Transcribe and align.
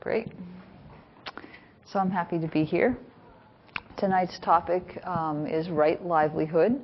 Great. 0.00 0.28
So 1.86 1.98
I'm 1.98 2.10
happy 2.10 2.38
to 2.38 2.46
be 2.46 2.64
here. 2.64 2.96
Tonight's 3.96 4.38
topic 4.38 5.00
um, 5.04 5.44
is 5.44 5.68
right 5.68 6.00
livelihood. 6.04 6.80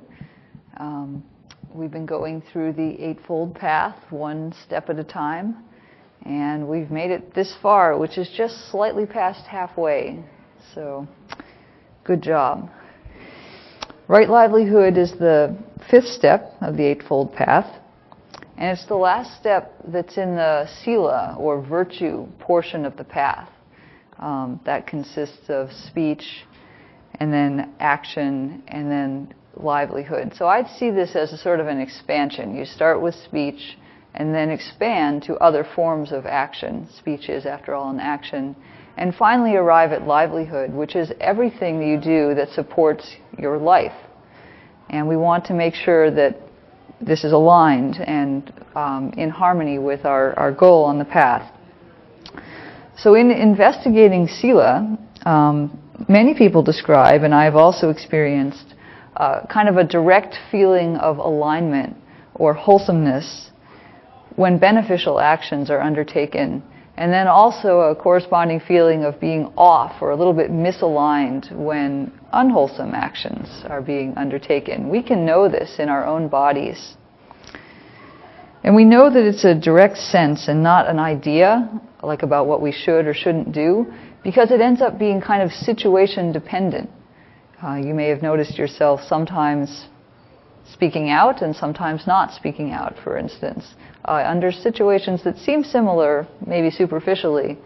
Um, 0.77 1.23
we've 1.73 1.91
been 1.91 2.05
going 2.05 2.43
through 2.51 2.73
the 2.73 3.01
Eightfold 3.01 3.55
Path 3.55 3.95
one 4.09 4.53
step 4.65 4.89
at 4.89 4.99
a 4.99 5.03
time, 5.03 5.63
and 6.23 6.67
we've 6.67 6.91
made 6.91 7.09
it 7.09 7.33
this 7.33 7.55
far, 7.61 7.97
which 7.97 8.17
is 8.17 8.29
just 8.35 8.69
slightly 8.69 9.05
past 9.05 9.45
halfway. 9.47 10.21
So, 10.73 11.07
good 12.03 12.21
job. 12.21 12.69
Right 14.09 14.29
livelihood 14.29 14.97
is 14.97 15.11
the 15.13 15.57
fifth 15.89 16.09
step 16.09 16.51
of 16.59 16.75
the 16.75 16.83
Eightfold 16.83 17.33
Path. 17.33 17.79
And 18.57 18.71
it's 18.71 18.85
the 18.85 18.95
last 18.95 19.37
step 19.39 19.73
that's 19.87 20.17
in 20.17 20.35
the 20.35 20.67
sila 20.83 21.35
or 21.37 21.61
virtue 21.61 22.27
portion 22.39 22.85
of 22.85 22.95
the 22.97 23.03
path. 23.03 23.49
Um, 24.17 24.61
that 24.65 24.87
consists 24.87 25.49
of 25.49 25.73
speech 25.73 26.45
and 27.19 27.33
then 27.33 27.73
action 27.79 28.63
and 28.67 28.89
then 28.89 29.33
livelihood. 29.57 30.33
So 30.35 30.47
I'd 30.47 30.69
see 30.69 30.89
this 30.89 31.15
as 31.15 31.33
a 31.33 31.37
sort 31.37 31.59
of 31.59 31.67
an 31.67 31.81
expansion. 31.81 32.55
You 32.55 32.65
start 32.65 33.01
with 33.01 33.15
speech 33.15 33.77
and 34.13 34.33
then 34.33 34.49
expand 34.49 35.23
to 35.23 35.35
other 35.35 35.67
forms 35.75 36.13
of 36.13 36.25
action. 36.25 36.87
Speech 36.97 37.27
is, 37.27 37.45
after 37.45 37.73
all, 37.73 37.89
an 37.89 37.99
action. 37.99 38.55
And 38.95 39.13
finally 39.13 39.55
arrive 39.55 39.91
at 39.91 40.07
livelihood, 40.07 40.73
which 40.73 40.95
is 40.95 41.11
everything 41.19 41.81
you 41.81 41.99
do 41.99 42.33
that 42.35 42.49
supports 42.49 43.15
your 43.37 43.57
life. 43.57 43.95
And 44.89 45.09
we 45.09 45.17
want 45.17 45.45
to 45.45 45.53
make 45.53 45.73
sure 45.73 46.09
that 46.11 46.39
this 47.01 47.23
is 47.23 47.33
aligned 47.33 47.97
and 47.97 48.53
um, 48.75 49.13
in 49.17 49.29
harmony 49.29 49.79
with 49.79 50.05
our, 50.05 50.37
our 50.39 50.51
goal 50.51 50.83
on 50.85 50.97
the 50.99 51.05
path. 51.05 51.51
So, 52.97 53.15
in 53.15 53.31
investigating 53.31 54.27
Sila, 54.27 54.97
um, 55.25 55.79
many 56.07 56.33
people 56.33 56.63
describe, 56.63 57.23
and 57.23 57.35
I've 57.35 57.55
also 57.55 57.89
experienced, 57.89 58.73
uh, 59.17 59.45
kind 59.51 59.67
of 59.67 59.77
a 59.77 59.83
direct 59.83 60.35
feeling 60.51 60.95
of 60.97 61.17
alignment 61.17 61.95
or 62.33 62.53
wholesomeness 62.53 63.49
when 64.35 64.57
beneficial 64.59 65.19
actions 65.19 65.69
are 65.69 65.81
undertaken, 65.81 66.63
and 66.97 67.11
then 67.11 67.27
also 67.27 67.81
a 67.81 67.95
corresponding 67.95 68.59
feeling 68.59 69.03
of 69.03 69.19
being 69.19 69.51
off 69.57 70.01
or 70.01 70.11
a 70.11 70.15
little 70.15 70.33
bit 70.33 70.49
misaligned 70.49 71.51
when 71.51 72.11
unwholesome 72.31 72.93
actions 72.93 73.63
are 73.67 73.81
being 73.81 74.13
undertaken. 74.15 74.89
We 74.89 75.03
can 75.03 75.25
know 75.25 75.49
this 75.49 75.75
in 75.79 75.89
our 75.89 76.05
own 76.05 76.29
bodies. 76.29 76.95
And 78.63 78.75
we 78.75 78.85
know 78.85 79.13
that 79.13 79.23
it's 79.23 79.43
a 79.43 79.53
direct 79.53 79.97
sense 79.97 80.47
and 80.47 80.63
not 80.63 80.89
an 80.89 80.97
idea, 80.97 81.69
like 82.01 82.23
about 82.23 82.47
what 82.47 82.61
we 82.61 82.71
should 82.71 83.05
or 83.05 83.13
shouldn't 83.13 83.51
do, 83.51 83.93
because 84.23 84.49
it 84.49 84.61
ends 84.61 84.81
up 84.81 84.97
being 84.97 85.21
kind 85.21 85.43
of 85.43 85.51
situation 85.51 86.31
dependent. 86.31 86.89
Uh, 87.61 87.75
you 87.75 87.93
may 87.93 88.07
have 88.07 88.21
noticed 88.21 88.57
yourself 88.57 89.01
sometimes 89.07 89.87
speaking 90.71 91.09
out 91.09 91.41
and 91.41 91.55
sometimes 91.55 92.07
not 92.07 92.33
speaking 92.33 92.71
out, 92.71 92.95
for 93.03 93.17
instance, 93.17 93.75
uh, 94.05 94.23
under 94.25 94.51
situations 94.51 95.23
that 95.23 95.37
seem 95.37 95.63
similar, 95.63 96.27
maybe 96.45 96.69
superficially, 96.69 97.57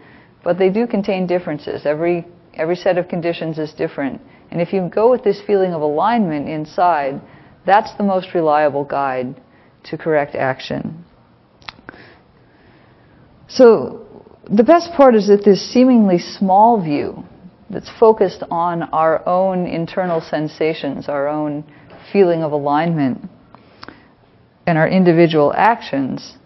but 0.44 0.58
they 0.58 0.70
do 0.70 0.86
contain 0.86 1.26
differences. 1.26 1.86
Every, 1.86 2.26
every 2.54 2.76
set 2.76 2.98
of 2.98 3.08
conditions 3.08 3.58
is 3.58 3.72
different. 3.72 4.20
And 4.50 4.60
if 4.60 4.72
you 4.72 4.88
go 4.92 5.10
with 5.10 5.24
this 5.24 5.40
feeling 5.46 5.72
of 5.72 5.82
alignment 5.82 6.48
inside, 6.48 7.20
that's 7.66 7.94
the 7.96 8.02
most 8.02 8.34
reliable 8.34 8.84
guide 8.84 9.40
to 9.84 9.96
correct 9.96 10.34
action. 10.34 11.04
So, 13.48 14.06
the 14.50 14.64
best 14.64 14.92
part 14.92 15.14
is 15.14 15.28
that 15.28 15.44
this 15.44 15.72
seemingly 15.72 16.18
small 16.18 16.82
view 16.82 17.24
that's 17.68 17.90
focused 18.00 18.42
on 18.50 18.82
our 18.82 19.26
own 19.28 19.66
internal 19.66 20.20
sensations, 20.20 21.08
our 21.08 21.28
own 21.28 21.64
feeling 22.12 22.42
of 22.42 22.52
alignment, 22.52 23.28
and 24.66 24.78
our 24.78 24.88
individual 24.88 25.52
actions 25.56 26.36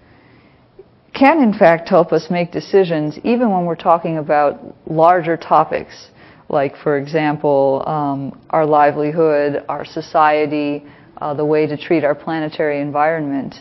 can 1.14 1.40
in 1.40 1.52
fact 1.52 1.88
help 1.88 2.12
us 2.12 2.28
make 2.30 2.50
decisions 2.50 3.18
even 3.22 3.50
when 3.50 3.64
we're 3.64 3.76
talking 3.76 4.18
about 4.18 4.60
larger 4.88 5.36
topics 5.36 6.08
like, 6.48 6.76
for 6.76 6.98
example, 6.98 7.82
um, 7.86 8.40
our 8.50 8.66
livelihood, 8.66 9.64
our 9.68 9.84
society, 9.84 10.84
uh, 11.20 11.34
the 11.34 11.44
way 11.44 11.66
to 11.66 11.76
treat 11.76 12.04
our 12.04 12.14
planetary 12.14 12.80
environment. 12.80 13.56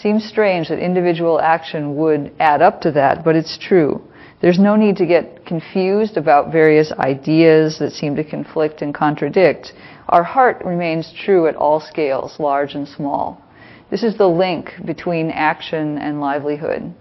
Seems 0.00 0.24
strange 0.24 0.68
that 0.68 0.78
individual 0.78 1.40
action 1.40 1.96
would 1.96 2.32
add 2.38 2.62
up 2.62 2.80
to 2.82 2.92
that, 2.92 3.24
but 3.24 3.36
it's 3.36 3.58
true. 3.58 4.02
There's 4.40 4.58
no 4.58 4.76
need 4.76 4.96
to 4.96 5.06
get 5.06 5.46
confused 5.46 6.16
about 6.16 6.52
various 6.52 6.92
ideas 6.92 7.78
that 7.80 7.92
seem 7.92 8.14
to 8.16 8.24
conflict 8.24 8.82
and 8.82 8.94
contradict. 8.94 9.72
Our 10.08 10.24
heart 10.24 10.62
remains 10.64 11.12
true 11.24 11.46
at 11.46 11.56
all 11.56 11.80
scales, 11.80 12.40
large 12.40 12.74
and 12.74 12.88
small. 12.88 13.42
This 13.90 14.02
is 14.02 14.16
the 14.16 14.28
link 14.28 14.72
between 14.84 15.30
action 15.30 15.98
and 15.98 16.20
livelihood, 16.20 16.94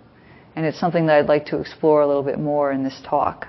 and 0.55 0.65
it's 0.65 0.79
something 0.79 1.05
that 1.07 1.17
I'd 1.17 1.27
like 1.27 1.45
to 1.47 1.59
explore 1.59 2.01
a 2.01 2.07
little 2.07 2.23
bit 2.23 2.39
more 2.39 2.71
in 2.71 2.83
this 2.83 3.01
talk. 3.05 3.47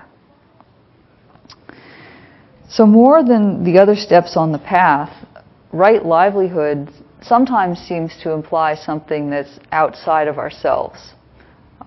So, 2.69 2.85
more 2.85 3.23
than 3.23 3.63
the 3.63 3.79
other 3.79 3.95
steps 3.95 4.37
on 4.37 4.51
the 4.51 4.59
path, 4.59 5.25
right 5.73 6.05
livelihood 6.05 6.89
sometimes 7.21 7.79
seems 7.79 8.15
to 8.23 8.31
imply 8.31 8.75
something 8.75 9.29
that's 9.29 9.59
outside 9.71 10.27
of 10.27 10.37
ourselves. 10.37 11.13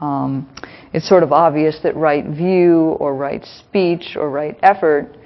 Um, 0.01 0.53
it's 0.93 1.09
sort 1.09 1.23
of 1.23 1.33
obvious 1.33 1.79
that 1.85 1.97
right 1.97 2.27
view 2.27 2.97
or 2.99 3.15
right 3.15 3.45
speech 3.45 4.17
or 4.17 4.29
right 4.29 4.59
effort 4.63 5.17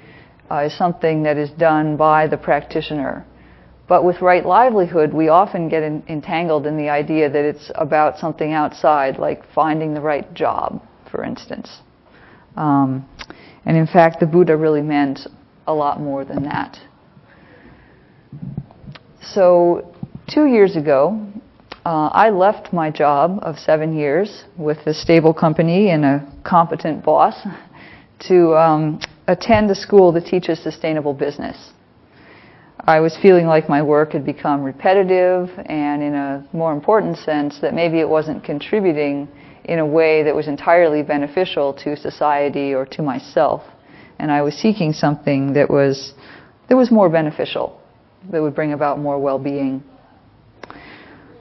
uh, 0.49 0.63
is 0.65 0.77
something 0.77 1.23
that 1.23 1.37
is 1.37 1.49
done 1.51 1.97
by 1.97 2.27
the 2.27 2.37
practitioner. 2.37 3.25
But 3.87 4.03
with 4.03 4.21
right 4.21 4.45
livelihood, 4.45 5.13
we 5.13 5.29
often 5.29 5.69
get 5.69 5.83
in, 5.83 6.03
entangled 6.07 6.65
in 6.65 6.77
the 6.77 6.89
idea 6.89 7.29
that 7.29 7.45
it's 7.45 7.71
about 7.75 8.17
something 8.17 8.51
outside, 8.51 9.17
like 9.17 9.43
finding 9.53 9.93
the 9.93 10.01
right 10.01 10.31
job, 10.33 10.81
for 11.09 11.23
instance. 11.23 11.79
Um, 12.57 13.07
and 13.65 13.77
in 13.77 13.87
fact, 13.87 14.19
the 14.19 14.25
Buddha 14.25 14.57
really 14.57 14.81
meant 14.81 15.19
a 15.67 15.73
lot 15.73 16.01
more 16.01 16.25
than 16.25 16.43
that. 16.43 16.77
So, 19.21 19.93
two 20.29 20.45
years 20.45 20.75
ago, 20.75 21.27
uh, 21.85 22.09
I 22.11 22.29
left 22.29 22.73
my 22.73 22.89
job 22.89 23.39
of 23.41 23.57
seven 23.57 23.95
years 23.95 24.43
with 24.57 24.79
a 24.85 24.93
stable 24.93 25.33
company 25.33 25.89
and 25.89 26.03
a 26.03 26.33
competent 26.43 27.03
boss 27.03 27.35
to 28.27 28.55
um, 28.55 28.99
attend 29.27 29.69
a 29.71 29.75
school 29.75 30.11
that 30.13 30.25
teaches 30.25 30.59
sustainable 30.59 31.13
business. 31.13 31.71
I 32.79 32.99
was 32.99 33.17
feeling 33.21 33.47
like 33.47 33.67
my 33.67 33.81
work 33.81 34.13
had 34.13 34.25
become 34.25 34.63
repetitive 34.63 35.49
and, 35.65 36.01
in 36.01 36.13
a 36.13 36.47
more 36.53 36.73
important 36.73 37.17
sense, 37.17 37.59
that 37.59 37.73
maybe 37.73 37.99
it 37.99 38.07
wasn't 38.07 38.43
contributing 38.43 39.27
in 39.65 39.79
a 39.79 39.85
way 39.85 40.23
that 40.23 40.33
was 40.35 40.47
entirely 40.47 41.03
beneficial 41.03 41.73
to 41.73 41.97
society 41.97 42.73
or 42.73 42.85
to 42.85 43.01
myself 43.01 43.63
and 44.19 44.31
I 44.31 44.41
was 44.41 44.55
seeking 44.55 44.93
something 44.93 45.53
that 45.53 45.69
was 45.69 46.13
that 46.69 46.75
was 46.75 46.91
more 46.91 47.09
beneficial, 47.09 47.79
that 48.31 48.41
would 48.41 48.53
bring 48.53 48.73
about 48.73 48.99
more 48.99 49.17
well-being. 49.19 49.83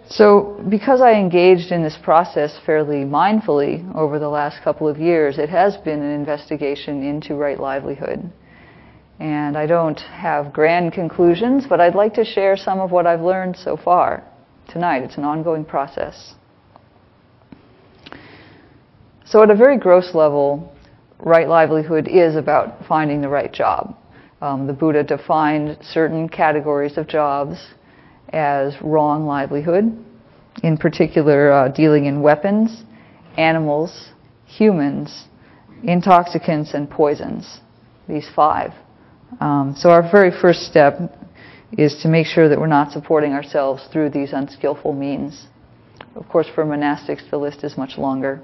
So, 0.08 0.64
because 0.68 1.00
I 1.00 1.14
engaged 1.14 1.72
in 1.72 1.82
this 1.82 1.98
process 2.00 2.56
fairly 2.64 2.98
mindfully 2.98 3.92
over 3.96 4.20
the 4.20 4.28
last 4.28 4.62
couple 4.62 4.86
of 4.86 4.98
years, 4.98 5.36
it 5.36 5.48
has 5.48 5.76
been 5.78 6.00
an 6.00 6.12
investigation 6.12 7.02
into 7.02 7.34
right 7.34 7.58
livelihood. 7.58 8.30
And 9.18 9.56
I 9.56 9.66
don't 9.66 9.98
have 9.98 10.52
grand 10.52 10.92
conclusions, 10.92 11.66
but 11.68 11.80
I'd 11.80 11.96
like 11.96 12.14
to 12.14 12.24
share 12.24 12.56
some 12.56 12.78
of 12.78 12.92
what 12.92 13.06
I've 13.06 13.20
learned 13.20 13.56
so 13.56 13.76
far 13.76 14.22
tonight. 14.68 15.02
It's 15.02 15.16
an 15.16 15.24
ongoing 15.24 15.64
process. 15.64 16.34
So, 19.24 19.42
at 19.42 19.50
a 19.50 19.56
very 19.56 19.76
gross 19.76 20.14
level, 20.14 20.72
right 21.18 21.48
livelihood 21.48 22.06
is 22.06 22.36
about 22.36 22.86
finding 22.86 23.22
the 23.22 23.28
right 23.28 23.52
job. 23.52 23.96
Um, 24.40 24.68
the 24.68 24.72
Buddha 24.72 25.02
defined 25.02 25.78
certain 25.80 26.28
categories 26.28 26.96
of 26.96 27.08
jobs 27.08 27.58
as 28.30 28.74
wrong 28.82 29.26
livelihood, 29.26 29.84
in 30.62 30.76
particular, 30.76 31.52
uh, 31.52 31.68
dealing 31.68 32.06
in 32.06 32.22
weapons, 32.22 32.84
animals, 33.36 34.10
humans, 34.46 35.26
intoxicants, 35.84 36.74
and 36.74 36.90
poisons. 36.90 37.60
These 38.08 38.28
five. 38.34 38.72
Um, 39.40 39.74
so, 39.76 39.90
our 39.90 40.02
very 40.10 40.30
first 40.30 40.60
step 40.62 40.94
is 41.76 42.00
to 42.02 42.08
make 42.08 42.26
sure 42.26 42.48
that 42.48 42.58
we're 42.58 42.68
not 42.68 42.92
supporting 42.92 43.32
ourselves 43.32 43.82
through 43.92 44.10
these 44.10 44.32
unskillful 44.32 44.92
means. 44.92 45.46
Of 46.14 46.28
course, 46.28 46.46
for 46.54 46.64
monastics, 46.64 47.28
the 47.30 47.36
list 47.36 47.64
is 47.64 47.76
much 47.76 47.98
longer 47.98 48.42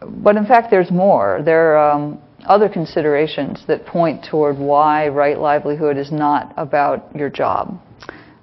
but 0.00 0.36
in 0.36 0.46
fact, 0.46 0.70
there's 0.70 0.90
more. 0.90 1.40
There 1.44 1.78
um, 1.78 2.20
other 2.48 2.68
considerations 2.68 3.62
that 3.68 3.86
point 3.86 4.24
toward 4.28 4.58
why 4.58 5.08
right 5.08 5.38
livelihood 5.38 5.96
is 5.96 6.10
not 6.10 6.52
about 6.56 7.14
your 7.14 7.28
job. 7.28 7.78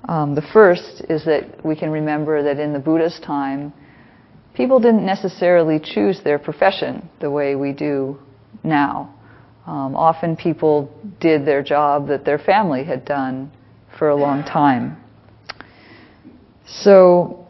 Um, 0.08 0.36
the 0.36 0.44
first 0.54 1.04
is 1.10 1.26
that 1.26 1.66
we 1.66 1.76
can 1.76 1.90
remember 1.90 2.44
that 2.44 2.60
in 2.60 2.74
the 2.74 2.80
Buddha's 2.80 3.20
time, 3.20 3.74
people 4.54 4.80
didn't 4.80 5.06
necessarily 5.06 5.80
choose 5.80 6.22
their 6.24 6.38
profession 6.38 7.10
the 7.20 7.32
way 7.32 7.56
we 7.56 7.72
do 7.72 8.20
now. 8.64 9.14
Um, 9.66 9.96
often 9.96 10.36
people 10.36 10.94
did 11.20 11.46
their 11.46 11.64
job 11.64 12.08
that 12.10 12.24
their 12.24 12.38
family 12.38 12.84
had 12.84 13.04
done 13.04 13.52
for 13.98 14.10
a 14.10 14.16
long 14.16 14.44
time. 14.44 14.98
So 16.68 17.48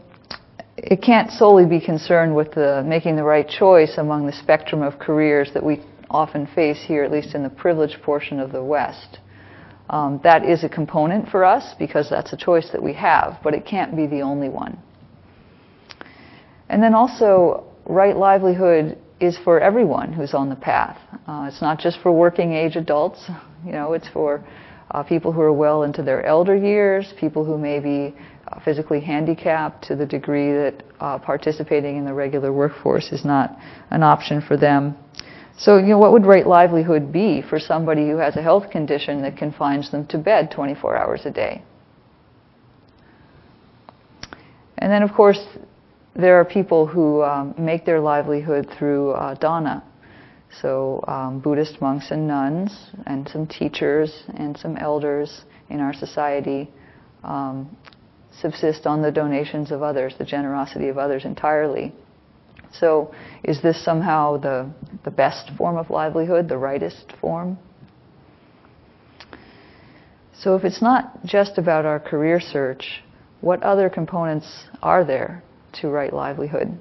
it 0.77 1.01
can't 1.01 1.31
solely 1.31 1.65
be 1.65 1.79
concerned 1.79 2.35
with 2.35 2.53
the, 2.53 2.83
making 2.85 3.17
the 3.17 3.23
right 3.23 3.47
choice 3.47 3.97
among 3.97 4.25
the 4.25 4.33
spectrum 4.33 4.81
of 4.81 4.97
careers 4.99 5.51
that 5.53 5.63
we 5.63 5.81
often 6.09 6.47
face 6.47 6.83
here, 6.85 7.03
at 7.03 7.11
least 7.11 7.35
in 7.35 7.43
the 7.43 7.49
privileged 7.49 8.01
portion 8.01 8.39
of 8.39 8.51
the 8.51 8.63
West. 8.63 9.19
Um, 9.89 10.19
that 10.23 10.43
is 10.43 10.63
a 10.63 10.69
component 10.69 11.29
for 11.29 11.45
us 11.45 11.75
because 11.77 12.09
that's 12.09 12.33
a 12.33 12.37
choice 12.37 12.69
that 12.71 12.81
we 12.81 12.93
have, 12.93 13.37
but 13.43 13.53
it 13.53 13.65
can't 13.65 13.95
be 13.95 14.07
the 14.07 14.21
only 14.21 14.49
one. 14.49 14.77
And 16.69 16.81
then 16.81 16.95
also, 16.95 17.65
right 17.85 18.15
livelihood 18.15 18.97
is 19.19 19.37
for 19.43 19.59
everyone 19.59 20.11
who's 20.11 20.33
on 20.33 20.49
the 20.49 20.55
path. 20.55 20.97
Uh, 21.27 21.47
it's 21.47 21.61
not 21.61 21.79
just 21.79 21.99
for 22.01 22.11
working 22.11 22.53
age 22.53 22.75
adults, 22.75 23.29
you 23.65 23.71
know, 23.71 23.93
it's 23.93 24.07
for 24.09 24.43
uh, 24.91 25.03
people 25.03 25.31
who 25.31 25.41
are 25.41 25.53
well 25.53 25.83
into 25.83 26.03
their 26.03 26.25
elder 26.25 26.55
years, 26.55 27.13
people 27.19 27.45
who 27.45 27.57
may 27.57 27.79
be 27.79 28.15
uh, 28.47 28.59
physically 28.61 28.99
handicapped 28.99 29.83
to 29.85 29.95
the 29.95 30.05
degree 30.05 30.51
that 30.51 30.83
uh, 30.99 31.17
participating 31.17 31.97
in 31.97 32.05
the 32.05 32.13
regular 32.13 32.51
workforce 32.51 33.11
is 33.11 33.25
not 33.25 33.57
an 33.91 34.03
option 34.03 34.41
for 34.41 34.57
them. 34.57 34.95
So, 35.57 35.77
you 35.77 35.87
know, 35.87 35.97
what 35.97 36.11
would 36.11 36.25
right 36.25 36.45
livelihood 36.45 37.13
be 37.13 37.41
for 37.41 37.59
somebody 37.59 38.09
who 38.09 38.17
has 38.17 38.35
a 38.35 38.41
health 38.41 38.69
condition 38.69 39.21
that 39.21 39.37
confines 39.37 39.89
them 39.89 40.05
to 40.07 40.17
bed 40.17 40.51
24 40.51 40.97
hours 40.97 41.21
a 41.25 41.31
day? 41.31 41.63
And 44.77 44.91
then, 44.91 45.01
of 45.01 45.13
course, 45.13 45.39
there 46.13 46.35
are 46.35 46.45
people 46.45 46.85
who 46.85 47.23
um, 47.23 47.55
make 47.57 47.85
their 47.85 48.01
livelihood 48.01 48.69
through 48.77 49.11
uh, 49.11 49.35
dana. 49.35 49.83
So, 50.61 51.03
um, 51.07 51.39
Buddhist 51.39 51.81
monks 51.81 52.11
and 52.11 52.27
nuns, 52.27 52.91
and 53.05 53.27
some 53.29 53.47
teachers 53.47 54.23
and 54.35 54.57
some 54.57 54.77
elders 54.77 55.43
in 55.69 55.79
our 55.79 55.93
society 55.93 56.69
um, 57.23 57.75
subsist 58.41 58.85
on 58.85 59.01
the 59.01 59.11
donations 59.11 59.71
of 59.71 59.81
others, 59.81 60.13
the 60.17 60.25
generosity 60.25 60.89
of 60.89 60.97
others 60.97 61.25
entirely. 61.25 61.93
So, 62.79 63.13
is 63.43 63.61
this 63.61 63.83
somehow 63.83 64.37
the, 64.37 64.69
the 65.03 65.11
best 65.11 65.51
form 65.57 65.77
of 65.77 65.89
livelihood, 65.89 66.49
the 66.49 66.57
rightest 66.57 67.13
form? 67.21 67.57
So, 70.33 70.55
if 70.55 70.63
it's 70.63 70.81
not 70.81 71.25
just 71.25 71.57
about 71.57 71.85
our 71.85 71.99
career 71.99 72.39
search, 72.39 73.03
what 73.41 73.61
other 73.63 73.89
components 73.89 74.65
are 74.81 75.05
there 75.05 75.43
to 75.81 75.89
right 75.89 76.13
livelihood. 76.13 76.77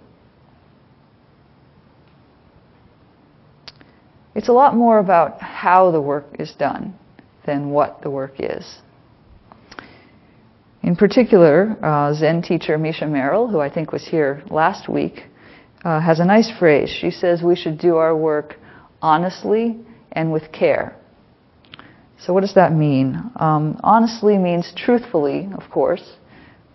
It's 4.34 4.48
a 4.48 4.52
lot 4.52 4.74
more 4.74 4.98
about 4.98 5.40
how 5.40 5.90
the 5.90 6.00
work 6.00 6.26
is 6.38 6.52
done 6.54 6.94
than 7.46 7.70
what 7.70 8.02
the 8.02 8.10
work 8.10 8.34
is. 8.38 8.78
In 10.82 10.96
particular, 10.96 11.76
uh, 11.82 12.12
Zen 12.14 12.42
teacher 12.42 12.76
Misha 12.76 13.06
Merrill, 13.06 13.48
who 13.48 13.60
I 13.60 13.70
think 13.70 13.92
was 13.92 14.06
here 14.06 14.42
last 14.50 14.88
week, 14.88 15.24
uh, 15.84 16.00
has 16.00 16.20
a 16.20 16.24
nice 16.24 16.50
phrase. 16.58 16.88
She 16.88 17.10
says 17.10 17.42
we 17.42 17.56
should 17.56 17.78
do 17.78 17.96
our 17.96 18.16
work 18.16 18.56
honestly 19.02 19.78
and 20.12 20.32
with 20.32 20.50
care. 20.52 20.96
So, 22.18 22.32
what 22.32 22.40
does 22.40 22.54
that 22.54 22.72
mean? 22.72 23.22
Um, 23.36 23.78
honestly 23.82 24.38
means 24.38 24.72
truthfully, 24.74 25.48
of 25.54 25.70
course, 25.70 26.16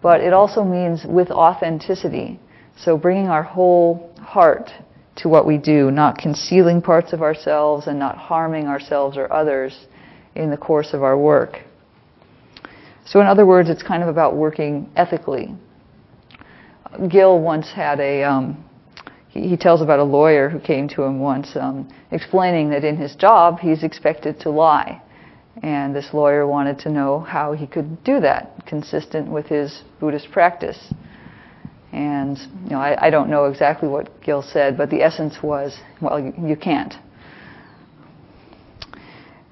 but 0.01 0.21
it 0.21 0.33
also 0.33 0.63
means 0.63 1.05
with 1.05 1.31
authenticity. 1.31 2.39
So 2.77 2.97
bringing 2.97 3.27
our 3.27 3.43
whole 3.43 4.13
heart 4.21 4.71
to 5.17 5.27
what 5.27 5.45
we 5.45 5.57
do, 5.57 5.91
not 5.91 6.17
concealing 6.17 6.81
parts 6.81 7.11
of 7.11 7.21
ourselves 7.21 7.87
and 7.87 7.99
not 7.99 8.17
harming 8.17 8.67
ourselves 8.67 9.17
or 9.17 9.31
others 9.33 9.87
in 10.35 10.49
the 10.49 10.57
course 10.57 10.93
of 10.93 11.03
our 11.03 11.17
work. 11.17 11.59
So, 13.05 13.19
in 13.19 13.27
other 13.27 13.45
words, 13.45 13.69
it's 13.69 13.83
kind 13.83 14.03
of 14.03 14.07
about 14.07 14.35
working 14.35 14.89
ethically. 14.95 15.55
Gil 17.09 17.39
once 17.39 17.69
had 17.69 17.99
a, 17.99 18.23
um, 18.23 18.63
he, 19.29 19.55
tells 19.55 19.81
about 19.81 19.99
a 19.99 20.03
lawyer 20.03 20.49
who 20.49 20.59
came 20.59 20.87
to 20.89 21.03
him 21.03 21.19
once 21.19 21.55
um, 21.55 21.87
explaining 22.11 22.69
that 22.71 22.83
in 22.83 22.97
his 22.97 23.15
job 23.15 23.59
he's 23.59 23.83
expected 23.83 24.39
to 24.41 24.49
lie. 24.49 25.01
And 25.61 25.95
this 25.95 26.13
lawyer 26.13 26.47
wanted 26.47 26.79
to 26.79 26.89
know 26.89 27.19
how 27.19 27.53
he 27.53 27.67
could 27.67 28.03
do 28.03 28.19
that, 28.21 28.65
consistent 28.65 29.29
with 29.29 29.45
his 29.45 29.83
Buddhist 29.99 30.31
practice. 30.31 30.93
And 31.91 32.37
you 32.63 32.71
know, 32.71 32.79
I, 32.79 33.07
I 33.07 33.09
don't 33.09 33.29
know 33.29 33.45
exactly 33.45 33.87
what 33.87 34.21
Gil 34.21 34.41
said, 34.41 34.77
but 34.77 34.89
the 34.89 35.01
essence 35.01 35.37
was, 35.43 35.77
well, 36.01 36.19
you, 36.19 36.33
you 36.41 36.55
can't. 36.55 36.93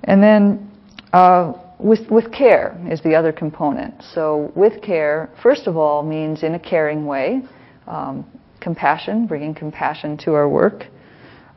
And 0.04 0.24
then 0.24 0.72
uh, 1.14 1.54
with, 1.80 2.10
with 2.10 2.32
care 2.32 2.80
is 2.90 3.02
the 3.02 3.16
other 3.16 3.32
component. 3.32 4.02
So 4.14 4.52
with 4.56 4.82
care, 4.82 5.30
first 5.44 5.68
of 5.68 5.78
all, 5.78 6.04
means 6.04 6.44
in 6.44 6.56
a 6.56 6.60
caring 6.60 7.06
way, 7.06 7.42
um, 7.86 8.26
compassion, 8.68 9.28
bringing 9.28 9.56
compassion 9.56 10.18
to 10.18 10.34
our 10.34 10.50
work. 10.50 10.88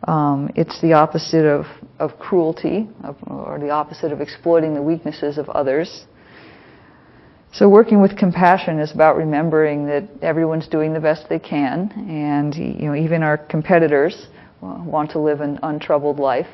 Um, 0.07 0.49
it's 0.55 0.81
the 0.81 0.93
opposite 0.93 1.45
of, 1.45 1.67
of 1.99 2.21
cruelty, 2.21 2.89
of, 3.03 3.17
or 3.27 3.59
the 3.59 3.71
opposite 3.71 4.13
of 4.13 4.21
exploiting 4.21 4.75
the 4.75 4.83
weaknesses 4.83 5.37
of 5.37 5.49
others. 5.49 6.05
So 7.53 7.69
working 7.69 8.01
with 8.01 8.17
compassion 8.17 8.79
is 8.79 8.93
about 8.93 9.17
remembering 9.17 9.87
that 9.87 10.09
everyone's 10.23 10.69
doing 10.69 10.93
the 10.93 11.01
best 11.01 11.29
they 11.29 11.41
can, 11.41 11.91
and 12.09 12.55
you 12.55 12.87
know 12.87 12.95
even 12.95 13.25
our 13.25 13.37
competitors 13.37 14.29
want 14.63 15.11
to 15.11 15.19
live 15.19 15.41
an 15.41 15.59
untroubled 15.65 16.21
life, 16.21 16.53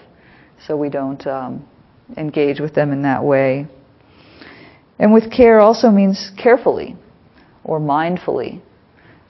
so 0.67 0.75
we 0.75 0.89
don't 0.89 1.27
um, 1.27 1.69
engage 2.17 2.61
with 2.61 2.75
them 2.75 2.93
in 2.93 3.03
that 3.03 3.23
way. 3.23 3.67
And 4.99 5.13
with 5.13 5.31
care 5.31 5.61
also 5.61 5.91
means 5.91 6.31
carefully 6.43 6.97
or 7.63 7.79
mindfully. 7.79 8.63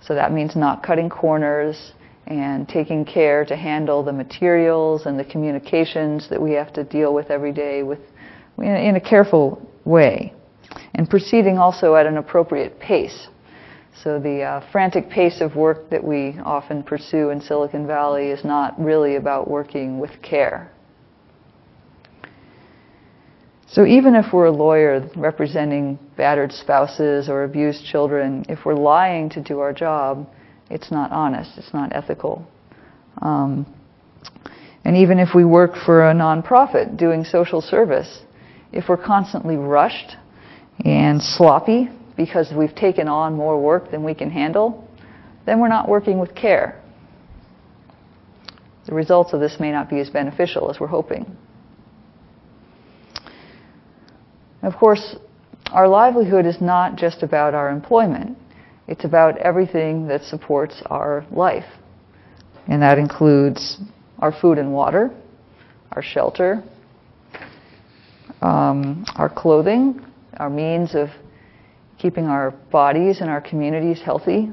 So 0.07 0.15
that 0.15 0.33
means 0.33 0.55
not 0.55 0.83
cutting 0.83 1.11
corners, 1.11 1.93
and 2.27 2.69
taking 2.69 3.05
care 3.05 3.45
to 3.45 3.57
handle 3.57 4.03
the 4.03 4.13
materials 4.13 5.07
and 5.07 5.19
the 5.19 5.25
communications 5.25 6.29
that 6.29 6.41
we 6.41 6.53
have 6.53 6.73
to 6.73 6.83
deal 6.85 7.15
with 7.15 7.31
every 7.31 7.53
day 7.53 7.83
with 7.83 8.01
in 8.59 8.97
a 8.97 9.01
careful 9.01 9.61
way 9.85 10.33
and 10.95 11.09
proceeding 11.09 11.59
also 11.59 11.95
at 11.95 12.07
an 12.07 12.17
appropriate 12.17 12.81
pace 12.81 13.29
so 14.03 14.19
the 14.19 14.43
uh, 14.43 14.71
frantic 14.73 15.09
pace 15.09 15.41
of 15.41 15.57
work 15.57 15.89
that 15.91 16.03
we 16.03 16.37
often 16.45 16.83
pursue 16.83 17.31
in 17.31 17.41
Silicon 17.41 17.87
Valley 17.87 18.29
is 18.29 18.45
not 18.45 18.79
really 18.79 19.17
about 19.17 19.49
working 19.49 19.99
with 19.99 20.11
care. 20.21 20.71
So 23.67 23.87
even 23.87 24.15
if 24.15 24.35
we're 24.35 24.47
a 24.47 24.51
lawyer 24.51 25.09
representing 25.17 25.99
battered 26.17 26.53
spouses 26.53 27.29
or 27.29 27.45
abused 27.45 27.85
children, 27.85 28.45
if 28.49 28.65
we're 28.65 28.75
lying 28.75 29.29
to 29.31 29.43
do 29.43 29.61
our 29.61 29.73
job, 29.73 30.29
it's 30.71 30.91
not 30.91 31.13
honest, 31.13 31.51
it's 31.57 31.73
not 31.73 31.95
ethical. 31.95 32.47
Um, 33.23 33.67
and 34.85 34.97
even 34.97 35.19
if 35.19 35.31
we 35.35 35.45
work 35.45 35.73
for 35.85 36.11
a 36.11 36.15
nonprofit 36.15 36.97
doing 36.97 37.25
social 37.25 37.61
service, 37.61 38.23
if 38.73 38.89
we're 38.89 39.03
constantly 39.03 39.57
rushed 39.57 40.17
and 40.85 41.23
sloppy 41.23 41.89
because 42.17 42.53
we've 42.57 42.75
taken 42.75 43.09
on 43.09 43.35
more 43.35 43.61
work 43.61 43.91
than 43.91 44.05
we 44.05 44.15
can 44.15 44.31
handle, 44.31 44.89
then 45.45 45.61
we're 45.61 45.69
not 45.69 45.89
working 45.89 46.19
with 46.19 46.35
care. 46.35 46.81
The 48.87 48.95
results 48.95 49.33
of 49.33 49.41
this 49.41 49.57
may 49.59 49.73
not 49.73 49.91
be 49.91 49.99
as 49.99 50.11
beneficial 50.11 50.71
as 50.71 50.79
we're 50.79 50.87
hoping. 50.87 51.37
Of 54.63 54.77
course, 54.77 55.17
our 55.73 55.89
livelihood 55.89 56.47
is 56.47 56.61
not 56.61 56.97
just 56.97 57.23
about 57.23 57.55
our 57.55 57.71
employment. 57.71 58.37
It's 58.89 59.05
about 59.05 59.37
everything 59.39 60.07
that 60.09 60.23
supports 60.23 60.83
our 60.87 61.27
life. 61.31 61.67
And 62.69 62.83
that 62.83 62.99
includes 62.99 63.79
our 64.19 64.33
food 64.33 64.59
and 64.59 64.73
water, 64.73 65.11
our 65.93 66.03
shelter, 66.03 66.63
um, 68.43 69.05
our 69.17 69.29
clothing, 69.29 70.05
our 70.37 70.51
means 70.51 70.95
of 70.95 71.09
keeping 71.99 72.27
our 72.27 72.51
bodies 72.71 73.21
and 73.21 73.31
our 73.31 73.41
communities 73.41 74.01
healthy. 74.05 74.51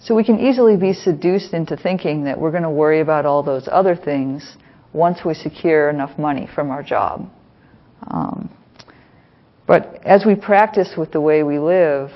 So 0.00 0.14
we 0.14 0.24
can 0.24 0.38
easily 0.38 0.76
be 0.76 0.92
seduced 0.92 1.52
into 1.52 1.76
thinking 1.76 2.24
that 2.24 2.40
we're 2.40 2.52
going 2.52 2.62
to 2.62 2.70
worry 2.70 3.00
about 3.00 3.26
all 3.26 3.42
those 3.42 3.68
other 3.70 3.96
things 3.96 4.56
once 4.92 5.18
we 5.24 5.34
secure 5.34 5.90
enough 5.90 6.18
money 6.18 6.48
from 6.54 6.70
our 6.70 6.82
job. 6.82 7.28
Um, 8.06 8.48
but 9.68 10.00
as 10.04 10.24
we 10.24 10.34
practice 10.34 10.94
with 10.96 11.12
the 11.12 11.20
way 11.20 11.42
we 11.42 11.58
live, 11.58 12.10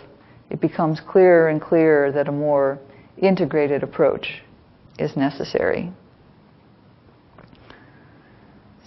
it 0.48 0.58
becomes 0.60 1.00
clearer 1.06 1.48
and 1.50 1.60
clearer 1.60 2.10
that 2.10 2.26
a 2.26 2.32
more 2.32 2.78
integrated 3.18 3.82
approach 3.82 4.42
is 4.98 5.16
necessary. 5.16 5.92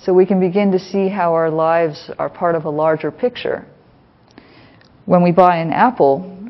So 0.02 0.14
we 0.14 0.26
can 0.26 0.40
begin 0.40 0.72
to 0.72 0.80
see 0.80 1.10
how 1.10 1.34
our 1.34 1.52
lives 1.52 2.10
are 2.18 2.30
part 2.30 2.56
of 2.56 2.66
a 2.66 2.70
larger 2.70 3.12
picture. 3.12 3.68
When 5.06 5.22
we 5.22 5.32
buy 5.32 5.58
an 5.58 5.72
apple, 5.72 6.50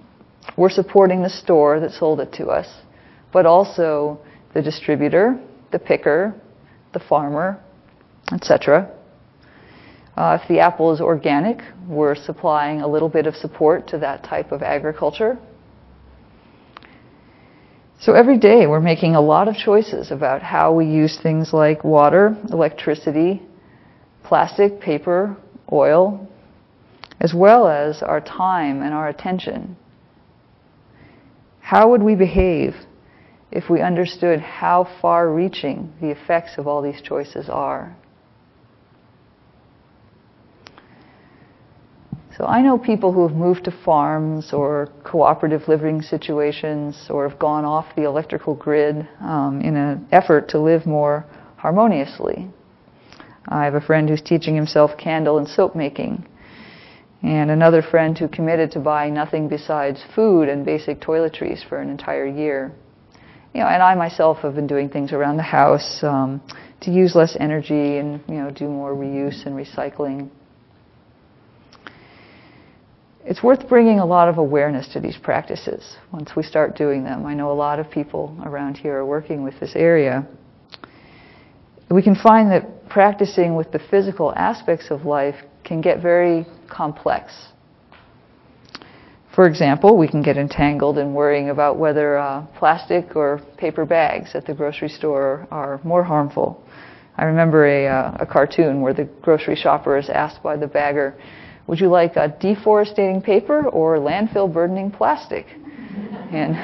we're 0.56 0.70
supporting 0.70 1.22
the 1.22 1.30
store 1.30 1.82
that 1.82 1.92
sold 1.92 2.22
it 2.22 2.32
to 2.34 2.48
us, 2.48 2.68
but 3.34 3.46
also 3.46 4.20
the 4.54 4.62
distributor, 4.62 5.38
the 5.74 5.80
picker, 5.80 6.34
the 6.94 7.00
farmer, 7.00 7.62
etc. 8.32 8.95
Uh, 10.18 10.38
if 10.42 10.48
the 10.48 10.60
apple 10.60 10.94
is 10.94 11.02
organic, 11.02 11.60
we're 11.88 12.16
supplying 12.16 12.82
a 12.82 12.88
little 12.88 13.10
bit 13.10 13.28
of 13.28 13.36
support 13.36 13.88
to 13.88 13.98
that 13.98 14.24
type 14.24 14.52
of 14.52 14.62
agriculture. 14.62 15.38
So 18.00 18.14
every 18.14 18.38
day 18.38 18.68
we're 18.68 18.82
making 18.82 19.16
a 19.16 19.22
lot 19.22 19.48
of 19.48 19.56
choices 19.56 20.12
about 20.12 20.42
how 20.42 20.74
we 20.74 20.86
use 20.86 21.20
things 21.22 21.54
like 21.54 21.84
water, 21.84 22.38
electricity, 22.52 23.42
plastic, 24.24 24.80
paper, 24.80 25.36
oil, 25.72 26.28
as 27.20 27.34
well 27.34 27.68
as 27.68 28.02
our 28.02 28.22
time 28.22 28.82
and 28.82 28.94
our 28.94 29.10
attention. 29.10 29.76
How 31.60 31.90
would 31.90 32.04
we 32.04 32.16
behave 32.16 32.76
if 33.52 33.70
we 33.70 33.82
understood 33.82 34.40
how 34.40 34.88
far 35.02 35.34
reaching 35.34 35.92
the 36.00 36.12
effects 36.12 36.58
of 36.58 36.68
all 36.68 36.82
these 36.82 37.02
choices 37.02 37.50
are? 37.50 37.96
So 42.38 42.46
I 42.46 42.62
know 42.62 42.78
people 42.78 43.14
who 43.14 43.26
have 43.26 43.38
moved 43.38 43.64
to 43.64 43.72
farms 43.72 44.52
or 44.52 44.90
cooperative 45.06 45.70
living 45.70 46.02
situations 46.02 47.08
or 47.10 47.30
have 47.30 47.40
gone 47.40 47.64
off 47.64 47.86
the 47.96 48.04
electrical 48.04 48.56
grid 48.56 49.08
um, 49.22 49.62
in 49.62 49.78
an 49.78 50.06
effort 50.12 50.50
to 50.50 50.60
live 50.60 50.86
more 50.86 51.26
harmoniously. 51.56 52.50
I 53.48 53.64
have 53.64 53.76
a 53.76 53.82
friend 53.82 54.10
who's 54.10 54.22
teaching 54.22 54.54
himself 54.54 54.98
candle 54.98 55.38
and 55.38 55.48
soap 55.48 55.76
making, 55.76 56.28
and 57.24 57.52
another 57.52 57.82
friend 57.82 58.18
who 58.18 58.28
committed 58.28 58.72
to 58.72 58.80
buying 58.80 59.14
nothing 59.14 59.48
besides 59.48 60.04
food 60.14 60.50
and 60.50 60.66
basic 60.66 61.00
toiletries 61.00 61.68
for 61.70 61.80
an 61.80 61.90
entire 61.90 62.28
year. 62.28 62.74
You 63.54 63.62
know, 63.62 63.68
and 63.68 63.82
I 63.82 63.96
myself 63.96 64.40
have 64.40 64.56
been 64.56 64.68
doing 64.68 64.90
things 64.90 65.14
around 65.14 65.38
the 65.38 65.44
house 65.44 66.00
um, 66.04 66.42
to 66.82 66.92
use 66.92 67.16
less 67.16 67.38
energy 67.40 67.98
and 67.98 68.22
you 68.28 68.36
know 68.36 68.52
do 68.52 68.68
more 68.68 68.94
reuse 68.94 69.46
and 69.46 69.56
recycling 69.56 70.30
it's 73.26 73.42
worth 73.42 73.68
bringing 73.68 74.00
a 74.00 74.06
lot 74.06 74.30
of 74.30 74.38
awareness 74.38 74.88
to 74.90 75.00
these 75.00 75.18
practices 75.18 75.98
once 76.14 76.36
we 76.36 76.44
start 76.44 76.78
doing 76.78 77.04
them. 77.04 77.26
I 77.26 77.34
know 77.34 77.52
a 77.52 77.54
lot 77.54 77.80
of 77.80 77.90
people 77.90 78.38
around 78.46 78.78
here 78.78 78.98
are 78.98 79.06
working 79.06 79.44
with 79.44 79.60
this 79.60 79.76
area. 79.76 80.28
We 81.90 82.04
can 82.04 82.16
find 82.16 82.52
that 82.52 82.88
practicing 82.88 83.56
with 83.56 83.72
the 83.72 83.80
physical 83.80 84.32
aspects 84.36 84.92
of 84.92 85.06
life 85.06 85.36
can 85.64 85.82
get 85.82 86.02
very 86.02 86.46
complex. 86.70 87.34
For 89.34 89.48
example, 89.48 89.98
we 89.98 90.08
can 90.08 90.22
get 90.22 90.38
entangled 90.38 90.98
in 90.98 91.14
worrying 91.14 91.50
about 91.50 91.78
whether 91.78 92.18
uh, 92.18 92.46
plastic 92.58 93.16
or 93.16 93.42
paper 93.58 93.86
bags 93.86 94.36
at 94.36 94.46
the 94.46 94.54
grocery 94.54 94.88
store 94.88 95.48
are 95.52 95.82
more 95.84 96.04
harmful. 96.04 96.64
I 97.18 97.26
remember 97.26 97.66
a, 97.66 97.88
uh, 97.88 98.18
a 98.20 98.26
cartoon 98.26 98.82
where 98.82 98.94
the 98.94 99.06
grocery 99.22 99.56
shopper 99.56 99.98
is 99.98 100.10
asked 100.10 100.44
by 100.44 100.58
the 100.58 100.68
bagger, 100.68 101.16
would 101.68 101.80
you 101.80 101.88
like 101.88 102.16
a 102.16 102.36
deforesting 102.40 103.22
paper 103.22 103.68
or 103.68 103.98
landfill 103.98 104.52
burdening 104.52 104.92
plastic? 104.92 105.48
And 106.32 106.56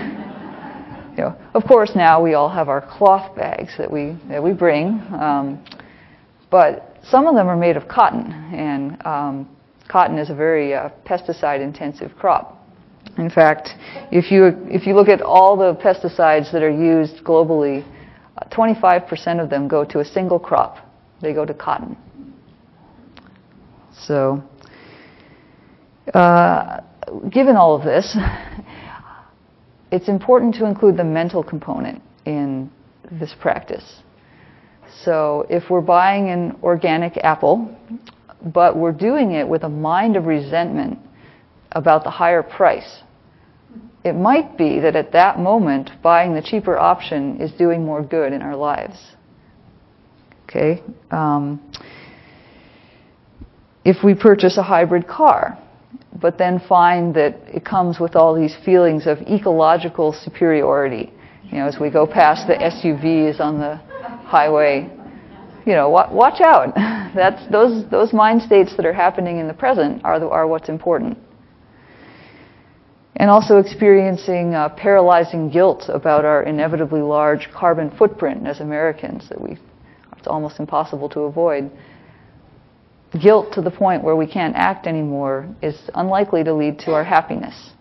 you 1.17 1.23
know, 1.23 1.35
of 1.53 1.63
course, 1.65 1.91
now 1.95 2.21
we 2.21 2.33
all 2.33 2.49
have 2.49 2.69
our 2.69 2.81
cloth 2.81 3.35
bags 3.35 3.73
that 3.77 3.91
we 3.91 4.17
that 4.29 4.41
we 4.41 4.53
bring, 4.53 5.01
um, 5.19 5.63
but 6.49 6.97
some 7.03 7.27
of 7.27 7.35
them 7.35 7.47
are 7.47 7.57
made 7.57 7.77
of 7.77 7.87
cotton, 7.87 8.31
and 8.53 9.05
um, 9.05 9.49
cotton 9.89 10.17
is 10.17 10.29
a 10.29 10.35
very 10.35 10.73
uh, 10.73 10.89
pesticide-intensive 11.05 12.15
crop. 12.15 12.57
In 13.17 13.29
fact, 13.29 13.69
if 14.11 14.31
you 14.31 14.51
if 14.69 14.85
you 14.87 14.95
look 14.95 15.09
at 15.09 15.21
all 15.21 15.57
the 15.57 15.75
pesticides 15.81 16.51
that 16.51 16.63
are 16.63 16.69
used 16.69 17.23
globally, 17.23 17.83
25% 18.51 19.39
uh, 19.39 19.43
of 19.43 19.49
them 19.49 19.67
go 19.67 19.83
to 19.83 19.99
a 19.99 20.05
single 20.05 20.39
crop. 20.39 20.77
They 21.21 21.33
go 21.33 21.45
to 21.45 21.53
cotton. 21.53 21.97
So 23.93 24.43
uh, 26.13 26.81
given 27.29 27.55
all 27.55 27.75
of 27.75 27.83
this, 27.83 28.17
it's 29.91 30.07
important 30.07 30.55
to 30.55 30.65
include 30.65 30.97
the 30.97 31.03
mental 31.03 31.43
component 31.43 32.01
in 32.25 32.71
this 33.11 33.33
practice. 33.39 34.01
So 35.03 35.45
if 35.49 35.69
we're 35.69 35.81
buying 35.81 36.29
an 36.29 36.57
organic 36.61 37.17
apple, 37.17 37.75
but 38.41 38.75
we're 38.75 38.91
doing 38.91 39.31
it 39.31 39.47
with 39.47 39.63
a 39.63 39.69
mind 39.69 40.15
of 40.15 40.25
resentment 40.25 40.99
about 41.71 42.03
the 42.03 42.09
higher 42.09 42.43
price, 42.43 43.01
it 44.03 44.13
might 44.13 44.57
be 44.57 44.79
that 44.79 44.95
at 44.95 45.11
that 45.13 45.39
moment, 45.39 45.91
buying 46.01 46.33
the 46.33 46.41
cheaper 46.41 46.77
option 46.77 47.39
is 47.39 47.51
doing 47.51 47.85
more 47.85 48.03
good 48.03 48.33
in 48.33 48.41
our 48.41 48.55
lives. 48.55 48.97
Okay? 50.43 50.81
Um, 51.11 51.61
if 53.85 54.03
we 54.03 54.15
purchase 54.15 54.57
a 54.57 54.63
hybrid 54.63 55.07
car, 55.07 55.57
but 56.21 56.37
then 56.37 56.59
find 56.69 57.15
that 57.15 57.35
it 57.47 57.65
comes 57.65 57.99
with 57.99 58.15
all 58.15 58.35
these 58.35 58.55
feelings 58.63 59.07
of 59.07 59.17
ecological 59.21 60.13
superiority. 60.13 61.11
You 61.43 61.57
know, 61.57 61.67
as 61.67 61.77
we 61.79 61.89
go 61.89 62.05
past 62.05 62.47
the 62.47 62.53
SUVs 62.53 63.39
on 63.39 63.59
the 63.59 63.75
highway, 64.25 64.89
you 65.65 65.73
know, 65.73 65.89
watch 65.89 66.39
out. 66.41 66.73
That's 67.15 67.45
those 67.51 67.89
those 67.89 68.13
mind 68.13 68.41
states 68.41 68.75
that 68.77 68.85
are 68.85 68.93
happening 68.93 69.39
in 69.39 69.47
the 69.47 69.53
present 69.53 70.05
are 70.05 70.19
the, 70.19 70.27
are 70.29 70.47
what's 70.47 70.69
important. 70.69 71.17
And 73.17 73.29
also 73.29 73.57
experiencing 73.57 74.55
uh, 74.55 74.69
paralyzing 74.69 75.49
guilt 75.49 75.85
about 75.89 76.25
our 76.25 76.43
inevitably 76.43 77.01
large 77.01 77.49
carbon 77.53 77.91
footprint 77.97 78.47
as 78.47 78.61
Americans 78.61 79.27
that 79.29 79.39
we 79.39 79.57
it's 80.17 80.27
almost 80.27 80.59
impossible 80.59 81.09
to 81.09 81.21
avoid 81.21 81.71
guilt 83.19 83.53
to 83.53 83.61
the 83.61 83.71
point 83.71 84.03
where 84.03 84.15
we 84.15 84.27
can't 84.27 84.55
act 84.55 84.87
anymore 84.87 85.47
is 85.61 85.77
unlikely 85.95 86.43
to 86.43 86.53
lead 86.53 86.79
to 86.79 86.93
our 86.93 87.03
happiness. 87.03 87.71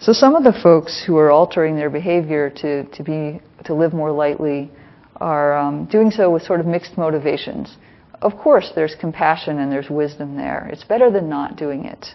So 0.00 0.12
some 0.12 0.34
of 0.34 0.44
the 0.44 0.52
folks 0.62 1.02
who 1.06 1.16
are 1.16 1.30
altering 1.30 1.76
their 1.76 1.88
behavior 1.88 2.50
to, 2.56 2.84
to 2.84 3.02
be 3.02 3.40
to 3.64 3.74
live 3.74 3.94
more 3.94 4.12
lightly 4.12 4.70
are 5.16 5.56
um, 5.56 5.86
doing 5.86 6.10
so 6.10 6.30
with 6.30 6.42
sort 6.42 6.60
of 6.60 6.66
mixed 6.66 6.98
motivations. 6.98 7.76
Of 8.20 8.36
course, 8.36 8.72
there's 8.74 8.94
compassion 8.94 9.58
and 9.58 9.72
there's 9.72 9.88
wisdom 9.88 10.36
there. 10.36 10.68
It's 10.70 10.84
better 10.84 11.10
than 11.10 11.28
not 11.28 11.56
doing 11.56 11.86
it. 11.86 12.08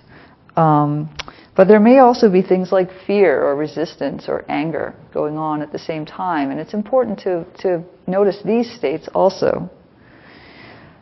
Um, 0.55 1.09
but 1.55 1.67
there 1.67 1.79
may 1.79 1.99
also 1.99 2.31
be 2.31 2.41
things 2.41 2.71
like 2.71 2.89
fear 3.07 3.41
or 3.41 3.55
resistance 3.55 4.25
or 4.27 4.45
anger 4.49 4.93
going 5.13 5.37
on 5.37 5.61
at 5.61 5.71
the 5.71 5.79
same 5.79 6.05
time, 6.05 6.51
and 6.51 6.59
it's 6.59 6.73
important 6.73 7.19
to, 7.19 7.45
to 7.59 7.83
notice 8.07 8.37
these 8.45 8.71
states 8.71 9.07
also. 9.13 9.69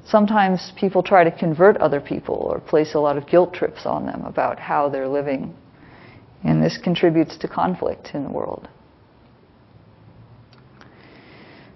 Sometimes 0.07 0.71
people 0.77 1.03
try 1.03 1.25
to 1.25 1.31
convert 1.31 1.75
other 1.77 1.99
people 1.99 2.35
or 2.35 2.61
place 2.61 2.95
a 2.95 2.99
lot 2.99 3.17
of 3.17 3.27
guilt 3.27 3.53
trips 3.53 3.85
on 3.85 4.05
them 4.05 4.23
about 4.23 4.57
how 4.57 4.87
they're 4.87 5.07
living. 5.07 5.53
And 6.43 6.63
this 6.63 6.77
contributes 6.81 7.35
to 7.37 7.47
conflict 7.47 8.11
in 8.13 8.23
the 8.23 8.29
world. 8.29 8.69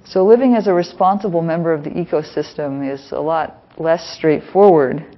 So 0.06 0.26
living 0.26 0.56
as 0.56 0.68
a 0.68 0.74
responsible 0.74 1.42
member 1.42 1.74
of 1.74 1.84
the 1.84 1.90
ecosystem 1.90 2.90
is 2.90 3.12
a 3.12 3.20
lot 3.20 3.58
less 3.78 4.16
straightforward 4.16 5.18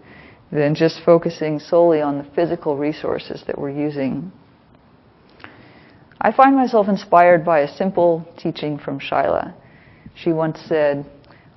than 0.51 0.73
just 0.73 1.01
focusing 1.05 1.59
solely 1.59 2.01
on 2.01 2.17
the 2.17 2.27
physical 2.35 2.77
resources 2.77 3.43
that 3.45 3.57
we're 3.57 3.71
using. 3.71 4.31
I 6.19 6.31
find 6.31 6.55
myself 6.55 6.87
inspired 6.87 7.43
by 7.45 7.59
a 7.59 7.75
simple 7.75 8.25
teaching 8.37 8.79
from 8.79 8.99
Shaila. 8.99 9.53
She 10.15 10.31
once 10.31 10.59
said, 10.67 11.05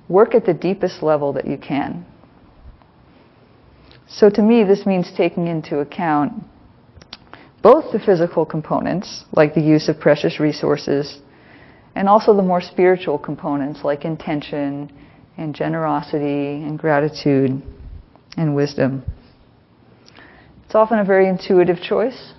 work 0.09 0.35
at 0.35 0.45
the 0.45 0.53
deepest 0.53 1.03
level 1.03 1.33
that 1.33 1.45
you 1.47 1.57
can. 1.57 2.05
So 4.07 4.29
to 4.29 4.41
me, 4.41 4.63
this 4.63 4.85
means 4.85 5.11
taking 5.15 5.47
into 5.47 5.79
account 5.79 6.33
both 7.61 7.91
the 7.91 7.99
physical 7.99 8.45
components, 8.45 9.25
like 9.33 9.53
the 9.53 9.61
use 9.61 9.89
of 9.89 9.99
precious 9.99 10.39
resources, 10.39 11.19
and 11.95 12.07
also 12.07 12.33
the 12.35 12.41
more 12.41 12.61
spiritual 12.61 13.17
components, 13.17 13.83
like 13.83 14.05
intention 14.05 14.91
and 15.37 15.53
generosity 15.53 16.63
and 16.63 16.79
gratitude 16.79 17.61
and 18.37 18.55
wisdom. 18.55 19.03
It's 20.65 20.75
often 20.75 20.99
a 20.99 21.03
very 21.03 21.27
intuitive 21.27 21.81
choice, 21.81 22.33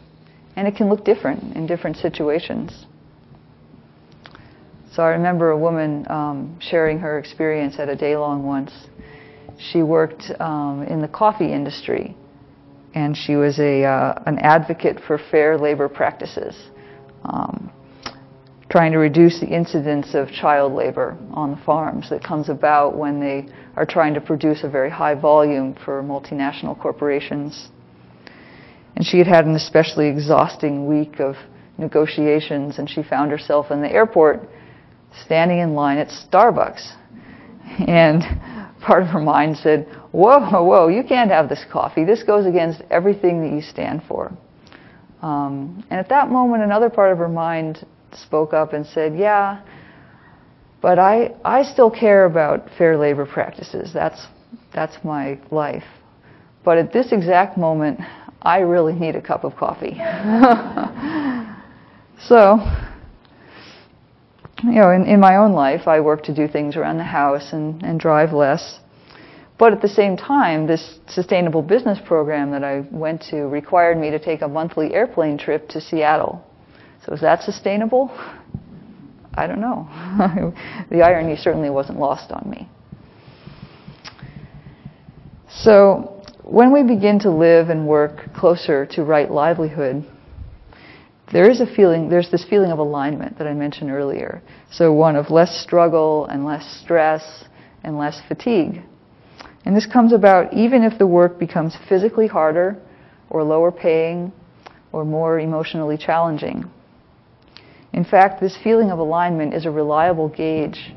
and 0.56 0.66
it 0.66 0.76
can 0.76 0.88
look 0.88 1.04
different 1.04 1.56
in 1.56 1.66
different 1.66 1.96
situations. 1.96 2.86
So 4.98 5.04
I 5.04 5.10
remember 5.10 5.50
a 5.50 5.56
woman 5.56 6.04
um, 6.10 6.58
sharing 6.60 6.98
her 6.98 7.20
experience 7.20 7.78
at 7.78 7.88
a 7.88 7.94
day 7.94 8.16
long 8.16 8.42
once. 8.44 8.72
She 9.56 9.80
worked 9.80 10.24
um, 10.40 10.82
in 10.90 11.00
the 11.00 11.06
coffee 11.06 11.52
industry, 11.52 12.16
and 12.96 13.16
she 13.16 13.36
was 13.36 13.60
a 13.60 13.84
uh, 13.84 14.20
an 14.26 14.40
advocate 14.40 14.98
for 15.06 15.16
fair 15.30 15.56
labor 15.56 15.88
practices, 15.88 16.56
um, 17.22 17.70
trying 18.70 18.90
to 18.90 18.98
reduce 18.98 19.38
the 19.38 19.46
incidence 19.46 20.16
of 20.16 20.32
child 20.32 20.72
labor 20.72 21.16
on 21.30 21.52
the 21.52 21.58
farms 21.58 22.10
that 22.10 22.24
comes 22.24 22.48
about 22.48 22.96
when 22.96 23.20
they 23.20 23.46
are 23.76 23.86
trying 23.86 24.14
to 24.14 24.20
produce 24.20 24.64
a 24.64 24.68
very 24.68 24.90
high 24.90 25.14
volume 25.14 25.76
for 25.84 26.02
multinational 26.02 26.76
corporations. 26.76 27.68
And 28.96 29.06
she 29.06 29.18
had 29.18 29.28
had 29.28 29.46
an 29.46 29.54
especially 29.54 30.08
exhausting 30.08 30.88
week 30.88 31.20
of 31.20 31.36
negotiations, 31.78 32.80
and 32.80 32.90
she 32.90 33.04
found 33.04 33.30
herself 33.30 33.70
in 33.70 33.80
the 33.80 33.92
airport 33.92 34.48
standing 35.24 35.58
in 35.58 35.74
line 35.74 35.98
at 35.98 36.08
Starbucks. 36.08 36.94
And 37.86 38.22
part 38.80 39.02
of 39.02 39.08
her 39.08 39.20
mind 39.20 39.56
said, 39.58 39.86
Whoa, 40.12 40.62
whoa, 40.62 40.88
you 40.88 41.02
can't 41.04 41.30
have 41.30 41.48
this 41.48 41.64
coffee. 41.70 42.04
This 42.04 42.22
goes 42.22 42.46
against 42.46 42.82
everything 42.90 43.42
that 43.42 43.54
you 43.54 43.60
stand 43.60 44.02
for. 44.08 44.32
Um, 45.20 45.84
and 45.90 45.98
at 45.98 46.08
that 46.08 46.30
moment, 46.30 46.62
another 46.62 46.88
part 46.88 47.12
of 47.12 47.18
her 47.18 47.28
mind 47.28 47.84
spoke 48.12 48.52
up 48.52 48.72
and 48.72 48.86
said, 48.86 49.16
Yeah, 49.16 49.60
but 50.80 50.98
I, 50.98 51.34
I 51.44 51.62
still 51.62 51.90
care 51.90 52.24
about 52.24 52.68
fair 52.78 52.96
labor 52.96 53.26
practices. 53.26 53.90
That's, 53.92 54.26
that's 54.72 54.96
my 55.04 55.38
life. 55.50 55.84
But 56.64 56.78
at 56.78 56.92
this 56.92 57.12
exact 57.12 57.58
moment, 57.58 58.00
I 58.42 58.58
really 58.58 58.92
need 58.92 59.16
a 59.16 59.22
cup 59.22 59.44
of 59.44 59.56
coffee. 59.56 59.94
so, 62.20 62.58
you 64.64 64.72
know, 64.72 64.90
in, 64.90 65.06
in 65.06 65.20
my 65.20 65.36
own 65.36 65.52
life, 65.52 65.86
I 65.86 66.00
work 66.00 66.24
to 66.24 66.34
do 66.34 66.48
things 66.48 66.76
around 66.76 66.98
the 66.98 67.04
house 67.04 67.52
and, 67.52 67.82
and 67.82 68.00
drive 68.00 68.32
less. 68.32 68.80
But 69.58 69.72
at 69.72 69.82
the 69.82 69.88
same 69.88 70.16
time, 70.16 70.66
this 70.66 70.98
sustainable 71.08 71.62
business 71.62 71.98
program 72.04 72.52
that 72.52 72.62
I 72.62 72.84
went 72.90 73.22
to 73.30 73.42
required 73.42 73.98
me 73.98 74.10
to 74.10 74.18
take 74.18 74.42
a 74.42 74.48
monthly 74.48 74.94
airplane 74.94 75.36
trip 75.36 75.68
to 75.70 75.80
Seattle. 75.80 76.44
So 77.04 77.12
is 77.12 77.20
that 77.20 77.42
sustainable? 77.42 78.10
I 79.34 79.46
don't 79.46 79.60
know. 79.60 79.88
the 80.90 81.02
irony 81.02 81.36
certainly 81.36 81.70
wasn't 81.70 81.98
lost 81.98 82.30
on 82.30 82.48
me. 82.50 82.68
So 85.48 86.22
when 86.42 86.72
we 86.72 86.82
begin 86.82 87.18
to 87.20 87.30
live 87.30 87.68
and 87.68 87.86
work 87.86 88.32
closer 88.34 88.86
to 88.86 89.04
right 89.04 89.30
livelihood, 89.30 90.04
there 91.32 91.50
is 91.50 91.60
a 91.60 91.66
feeling, 91.66 92.08
there's 92.08 92.30
this 92.30 92.44
feeling 92.48 92.70
of 92.70 92.78
alignment 92.78 93.38
that 93.38 93.46
I 93.46 93.54
mentioned 93.54 93.90
earlier. 93.90 94.42
So 94.70 94.92
one 94.92 95.16
of 95.16 95.30
less 95.30 95.62
struggle 95.62 96.26
and 96.26 96.44
less 96.44 96.80
stress 96.82 97.44
and 97.84 97.98
less 97.98 98.20
fatigue. 98.28 98.82
And 99.64 99.76
this 99.76 99.86
comes 99.86 100.12
about 100.12 100.54
even 100.54 100.82
if 100.82 100.98
the 100.98 101.06
work 101.06 101.38
becomes 101.38 101.76
physically 101.88 102.26
harder 102.26 102.80
or 103.28 103.42
lower 103.42 103.70
paying 103.70 104.32
or 104.92 105.04
more 105.04 105.38
emotionally 105.38 105.98
challenging. 105.98 106.64
In 107.92 108.04
fact, 108.04 108.40
this 108.40 108.56
feeling 108.62 108.90
of 108.90 108.98
alignment 108.98 109.54
is 109.54 109.66
a 109.66 109.70
reliable 109.70 110.28
gauge 110.28 110.94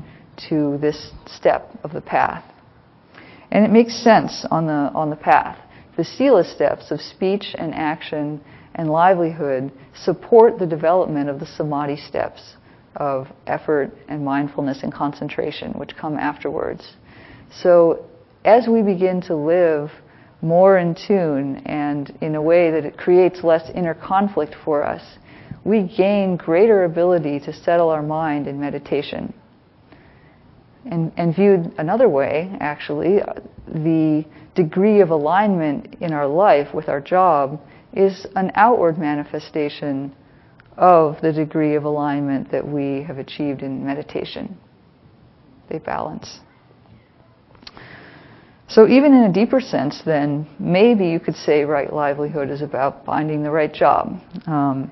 to 0.48 0.78
this 0.78 1.12
step 1.26 1.68
of 1.84 1.92
the 1.92 2.00
path. 2.00 2.44
And 3.50 3.64
it 3.64 3.70
makes 3.70 3.94
sense 4.02 4.46
on 4.50 4.66
the, 4.66 4.90
on 4.94 5.10
the 5.10 5.16
path. 5.16 5.58
The 5.96 6.04
Sila 6.04 6.44
steps 6.44 6.90
of 6.90 7.00
speech 7.00 7.54
and 7.58 7.74
action 7.74 8.40
and 8.74 8.90
livelihood 8.90 9.72
support 9.94 10.58
the 10.58 10.66
development 10.66 11.28
of 11.28 11.40
the 11.40 11.46
samadhi 11.46 11.96
steps 11.96 12.56
of 12.96 13.26
effort 13.46 13.90
and 14.08 14.24
mindfulness 14.24 14.82
and 14.82 14.92
concentration, 14.92 15.72
which 15.72 15.96
come 15.96 16.16
afterwards. 16.16 16.96
So, 17.62 18.06
as 18.44 18.66
we 18.68 18.82
begin 18.82 19.20
to 19.22 19.36
live 19.36 19.90
more 20.40 20.78
in 20.78 20.94
tune 20.94 21.58
and 21.66 22.16
in 22.20 22.34
a 22.34 22.42
way 22.42 22.70
that 22.70 22.84
it 22.84 22.98
creates 22.98 23.44
less 23.44 23.70
inner 23.74 23.94
conflict 23.94 24.54
for 24.64 24.84
us, 24.84 25.02
we 25.64 25.82
gain 25.96 26.36
greater 26.36 26.84
ability 26.84 27.38
to 27.40 27.52
settle 27.52 27.88
our 27.88 28.02
mind 28.02 28.48
in 28.48 28.60
meditation. 28.60 29.32
And, 30.84 31.12
and 31.16 31.34
viewed 31.34 31.72
another 31.78 32.08
way, 32.08 32.50
actually, 32.58 33.22
uh, 33.22 33.34
the 33.68 34.24
degree 34.56 35.00
of 35.00 35.10
alignment 35.10 35.96
in 36.00 36.12
our 36.12 36.26
life 36.26 36.74
with 36.74 36.88
our 36.88 37.00
job 37.00 37.60
is 37.92 38.26
an 38.36 38.52
outward 38.54 38.98
manifestation 38.98 40.14
of 40.76 41.20
the 41.20 41.32
degree 41.32 41.74
of 41.74 41.84
alignment 41.84 42.50
that 42.50 42.66
we 42.66 43.02
have 43.02 43.18
achieved 43.18 43.62
in 43.62 43.84
meditation. 43.84 44.56
They 45.68 45.78
balance. 45.78 46.40
So, 48.68 48.88
even 48.88 49.12
in 49.12 49.24
a 49.24 49.32
deeper 49.32 49.60
sense, 49.60 50.00
then, 50.06 50.46
maybe 50.58 51.08
you 51.08 51.20
could 51.20 51.36
say 51.36 51.64
right 51.64 51.92
livelihood 51.92 52.48
is 52.48 52.62
about 52.62 53.04
finding 53.04 53.42
the 53.42 53.50
right 53.50 53.72
job. 53.72 54.18
Um, 54.46 54.90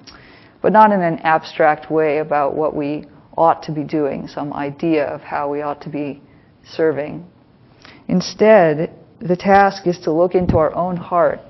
but 0.60 0.72
not 0.72 0.92
in 0.92 1.00
an 1.00 1.18
abstract 1.20 1.90
way 1.90 2.18
about 2.18 2.54
what 2.54 2.76
we 2.76 3.06
ought 3.36 3.62
to 3.62 3.72
be 3.72 3.82
doing, 3.82 4.28
some 4.28 4.52
idea 4.52 5.06
of 5.06 5.22
how 5.22 5.50
we 5.50 5.62
ought 5.62 5.80
to 5.82 5.88
be 5.88 6.20
serving. 6.64 7.26
Instead, 8.08 8.92
the 9.20 9.36
task 9.36 9.86
is 9.86 9.98
to 10.00 10.12
look 10.12 10.34
into 10.34 10.58
our 10.58 10.74
own 10.74 10.96
heart 10.96 11.40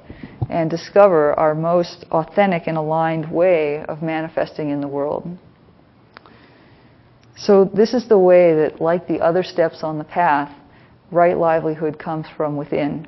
and 0.51 0.69
discover 0.69 1.33
our 1.39 1.55
most 1.55 2.05
authentic 2.11 2.67
and 2.67 2.77
aligned 2.77 3.31
way 3.31 3.85
of 3.85 4.03
manifesting 4.03 4.71
in 4.71 4.81
the 4.81 4.89
world. 4.89 5.39
So, 7.37 7.65
this 7.65 7.95
is 7.95 8.09
the 8.09 8.19
way 8.19 8.55
that, 8.55 8.81
like 8.81 9.07
the 9.07 9.21
other 9.21 9.43
steps 9.43 9.83
on 9.83 9.97
the 9.97 10.05
path, 10.05 10.55
right 11.11 11.37
livelihood 11.39 11.99
comes 11.99 12.27
from 12.37 12.57
within. 12.57 13.07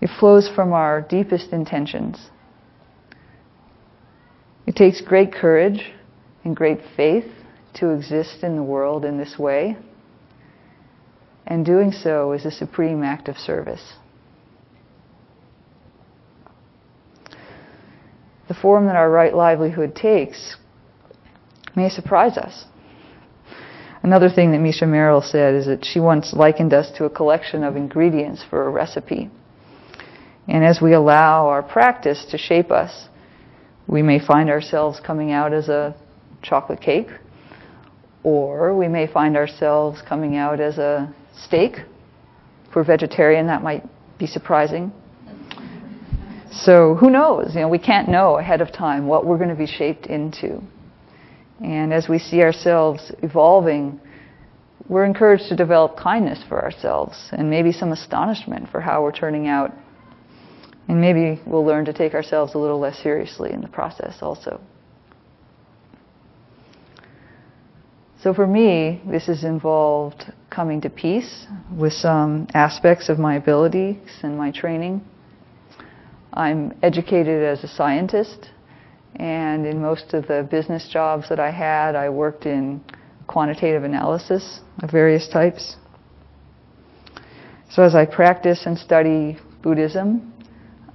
It 0.00 0.10
flows 0.18 0.48
from 0.48 0.72
our 0.72 1.02
deepest 1.02 1.52
intentions. 1.52 2.30
It 4.66 4.74
takes 4.74 5.00
great 5.00 5.32
courage 5.32 5.92
and 6.42 6.56
great 6.56 6.80
faith 6.96 7.26
to 7.74 7.90
exist 7.90 8.42
in 8.42 8.56
the 8.56 8.62
world 8.62 9.04
in 9.04 9.18
this 9.18 9.38
way, 9.38 9.76
and 11.50 11.66
doing 11.66 11.90
so 11.90 12.32
is 12.32 12.46
a 12.46 12.50
supreme 12.50 13.02
act 13.02 13.28
of 13.28 13.36
service. 13.36 13.94
The 18.46 18.54
form 18.54 18.86
that 18.86 18.96
our 18.96 19.10
right 19.10 19.34
livelihood 19.34 19.96
takes 19.96 20.56
may 21.74 21.88
surprise 21.88 22.38
us. 22.38 22.66
Another 24.02 24.30
thing 24.30 24.52
that 24.52 24.60
Misha 24.60 24.86
Merrill 24.86 25.22
said 25.22 25.54
is 25.54 25.66
that 25.66 25.84
she 25.84 26.00
once 26.00 26.32
likened 26.32 26.72
us 26.72 26.90
to 26.96 27.04
a 27.04 27.10
collection 27.10 27.64
of 27.64 27.76
ingredients 27.76 28.44
for 28.48 28.66
a 28.66 28.70
recipe. 28.70 29.28
And 30.48 30.64
as 30.64 30.80
we 30.80 30.94
allow 30.94 31.48
our 31.48 31.62
practice 31.62 32.24
to 32.30 32.38
shape 32.38 32.70
us, 32.70 33.08
we 33.86 34.02
may 34.02 34.24
find 34.24 34.48
ourselves 34.48 35.00
coming 35.04 35.32
out 35.32 35.52
as 35.52 35.68
a 35.68 35.96
chocolate 36.42 36.80
cake, 36.80 37.08
or 38.22 38.76
we 38.76 38.88
may 38.88 39.06
find 39.06 39.36
ourselves 39.36 40.00
coming 40.08 40.36
out 40.36 40.60
as 40.60 40.78
a 40.78 41.14
steak. 41.44 41.78
If 42.68 42.74
we're 42.74 42.84
vegetarian, 42.84 43.46
that 43.48 43.62
might 43.62 43.84
be 44.18 44.26
surprising. 44.26 44.92
So 46.52 46.94
who 46.96 47.10
knows? 47.10 47.54
You 47.54 47.60
know, 47.60 47.68
we 47.68 47.78
can't 47.78 48.08
know 48.08 48.38
ahead 48.38 48.60
of 48.60 48.72
time 48.72 49.06
what 49.06 49.24
we're 49.24 49.38
going 49.38 49.50
to 49.50 49.54
be 49.54 49.66
shaped 49.66 50.06
into. 50.06 50.60
And 51.62 51.92
as 51.92 52.08
we 52.08 52.18
see 52.18 52.42
ourselves 52.42 53.12
evolving, 53.22 54.00
we're 54.88 55.04
encouraged 55.04 55.48
to 55.48 55.56
develop 55.56 55.96
kindness 55.96 56.40
for 56.48 56.62
ourselves 56.62 57.28
and 57.32 57.48
maybe 57.48 57.70
some 57.70 57.92
astonishment 57.92 58.68
for 58.70 58.80
how 58.80 59.02
we're 59.02 59.12
turning 59.12 59.46
out 59.46 59.72
and 60.90 61.00
maybe 61.00 61.40
we'll 61.46 61.64
learn 61.64 61.84
to 61.84 61.92
take 61.92 62.14
ourselves 62.14 62.56
a 62.56 62.58
little 62.58 62.80
less 62.80 63.00
seriously 63.00 63.52
in 63.52 63.60
the 63.60 63.68
process 63.68 64.16
also. 64.22 64.60
So 68.22 68.34
for 68.34 68.46
me, 68.46 69.00
this 69.06 69.28
has 69.28 69.44
involved 69.44 70.30
coming 70.50 70.82
to 70.82 70.90
peace 70.90 71.46
with 71.74 71.94
some 71.94 72.48
aspects 72.52 73.08
of 73.08 73.18
my 73.18 73.36
abilities 73.36 73.96
and 74.22 74.36
my 74.36 74.50
training. 74.50 75.02
I'm 76.34 76.78
educated 76.82 77.42
as 77.42 77.64
a 77.64 77.68
scientist, 77.68 78.50
and 79.16 79.64
in 79.64 79.80
most 79.80 80.12
of 80.12 80.26
the 80.26 80.46
business 80.50 80.86
jobs 80.92 81.30
that 81.30 81.40
I 81.40 81.50
had, 81.50 81.96
I 81.96 82.10
worked 82.10 82.44
in 82.44 82.84
quantitative 83.26 83.84
analysis 83.84 84.60
of 84.82 84.90
various 84.90 85.26
types. 85.26 85.76
So 87.70 87.82
as 87.84 87.94
I 87.94 88.04
practice 88.04 88.66
and 88.66 88.76
study 88.76 89.38
Buddhism, 89.62 90.34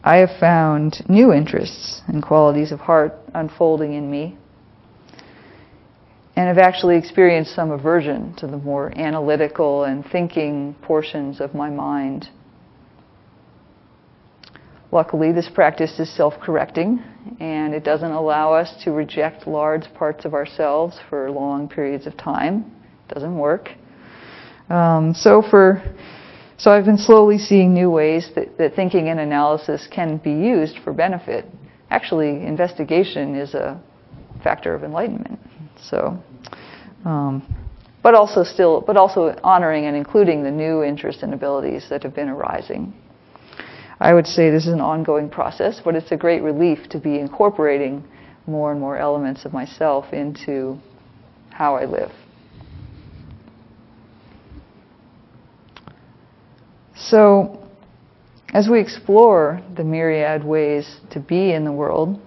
I 0.03 0.17
have 0.17 0.37
found 0.39 1.03
new 1.09 1.33
interests 1.33 2.03
and 2.07 2.21
qualities 2.21 2.71
of 2.71 2.81
heart 2.81 3.13
unfolding 3.33 3.93
in 3.93 4.11
me. 4.11 4.37
And 6.35 6.47
have 6.47 6.57
actually 6.57 6.97
experienced 6.97 7.55
some 7.55 7.71
aversion 7.71 8.35
to 8.37 8.47
the 8.47 8.57
more 8.57 8.91
analytical 8.97 9.85
and 9.85 10.05
thinking 10.05 10.75
portions 10.81 11.39
of 11.39 11.53
my 11.53 11.69
mind. 11.69 12.29
Luckily, 14.91 15.31
this 15.31 15.49
practice 15.53 15.99
is 15.99 16.13
self 16.13 16.33
correcting 16.41 17.01
and 17.39 17.73
it 17.73 17.83
doesn't 17.83 18.11
allow 18.11 18.53
us 18.53 18.73
to 18.83 18.91
reject 18.91 19.47
large 19.47 19.91
parts 19.93 20.25
of 20.25 20.33
ourselves 20.33 20.99
for 21.09 21.31
long 21.31 21.67
periods 21.67 22.05
of 22.05 22.17
time. 22.17 22.71
It 23.09 23.13
doesn't 23.13 23.37
work. 23.37 23.69
Um, 24.69 25.13
so, 25.13 25.41
for 25.41 25.81
so 26.57 26.71
I've 26.71 26.85
been 26.85 26.97
slowly 26.97 27.37
seeing 27.37 27.73
new 27.73 27.89
ways 27.89 28.29
that, 28.35 28.57
that 28.57 28.75
thinking 28.75 29.09
and 29.09 29.19
analysis 29.19 29.87
can 29.93 30.17
be 30.17 30.31
used 30.31 30.77
for 30.83 30.93
benefit. 30.93 31.45
Actually, 31.89 32.45
investigation 32.45 33.35
is 33.35 33.53
a 33.53 33.81
factor 34.43 34.73
of 34.73 34.83
enlightenment. 34.83 35.39
So, 35.81 36.17
um, 37.05 37.43
but 38.01 38.13
also 38.13 38.43
still, 38.43 38.81
but 38.81 38.97
also 38.97 39.35
honoring 39.43 39.85
and 39.85 39.95
including 39.95 40.43
the 40.43 40.51
new 40.51 40.83
interests 40.83 41.23
and 41.23 41.33
abilities 41.33 41.87
that 41.89 42.03
have 42.03 42.13
been 42.13 42.29
arising. 42.29 42.93
I 43.99 44.13
would 44.13 44.27
say 44.27 44.51
this 44.51 44.67
is 44.67 44.73
an 44.73 44.81
ongoing 44.81 45.29
process, 45.29 45.81
but 45.83 45.95
it's 45.95 46.11
a 46.11 46.17
great 46.17 46.41
relief 46.43 46.89
to 46.89 46.99
be 46.99 47.17
incorporating 47.17 48.03
more 48.45 48.71
and 48.71 48.79
more 48.79 48.97
elements 48.97 49.45
of 49.45 49.53
myself 49.53 50.13
into 50.13 50.77
how 51.49 51.75
I 51.75 51.85
live. 51.85 52.11
So, 56.95 57.67
as 58.53 58.69
we 58.69 58.79
explore 58.79 59.61
the 59.75 59.83
myriad 59.83 60.43
ways 60.43 60.99
to 61.11 61.19
be 61.19 61.51
in 61.51 61.65
the 61.65 61.71
world, 61.71 62.19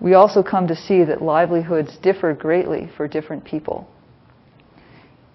we 0.00 0.14
also 0.14 0.42
come 0.42 0.68
to 0.68 0.76
see 0.76 1.04
that 1.04 1.22
livelihoods 1.22 1.96
differ 1.98 2.32
greatly 2.32 2.90
for 2.96 3.08
different 3.08 3.44
people. 3.44 3.88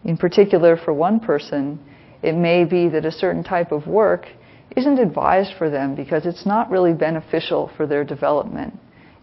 In 0.04 0.18
particular, 0.18 0.78
for 0.78 0.94
one 0.94 1.20
person, 1.20 1.80
it 2.22 2.36
may 2.36 2.64
be 2.64 2.90
that 2.90 3.06
a 3.06 3.12
certain 3.12 3.44
type 3.44 3.72
of 3.72 3.88
work 3.88 4.28
isn't 4.76 5.00
advised 5.00 5.54
for 5.58 5.70
them 5.70 5.96
because 5.96 6.26
it's 6.26 6.46
not 6.46 6.70
really 6.70 6.94
beneficial 6.94 7.72
for 7.78 7.86
their 7.86 8.04
development. 8.04 8.78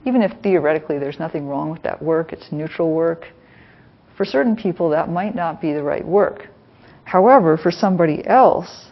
Even 0.05 0.23
if 0.23 0.33
theoretically 0.43 0.99
there's 0.99 1.19
nothing 1.19 1.47
wrong 1.47 1.71
with 1.71 1.83
that 1.83 2.03
work, 2.03 2.33
it's 2.33 2.53
neutral 2.53 2.93
work. 2.93 3.27
For 4.17 4.25
certain 4.25 4.57
people, 4.57 4.91
that 4.91 5.09
might 5.09 5.35
not 5.35 5.61
be 5.61 5.73
the 5.73 5.83
right 5.83 6.07
work. 6.07 6.49
However, 7.05 7.57
for 7.57 7.71
somebody 7.71 8.27
else, 8.27 8.90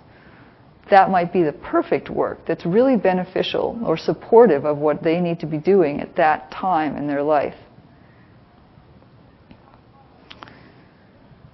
that 0.90 1.10
might 1.10 1.32
be 1.32 1.42
the 1.42 1.52
perfect 1.52 2.10
work 2.10 2.38
that's 2.46 2.64
really 2.64 2.96
beneficial 2.96 3.80
or 3.84 3.96
supportive 3.96 4.64
of 4.64 4.78
what 4.78 5.02
they 5.02 5.20
need 5.20 5.40
to 5.40 5.46
be 5.46 5.58
doing 5.58 6.00
at 6.00 6.16
that 6.16 6.50
time 6.50 6.96
in 6.96 7.06
their 7.06 7.22
life. 7.22 7.54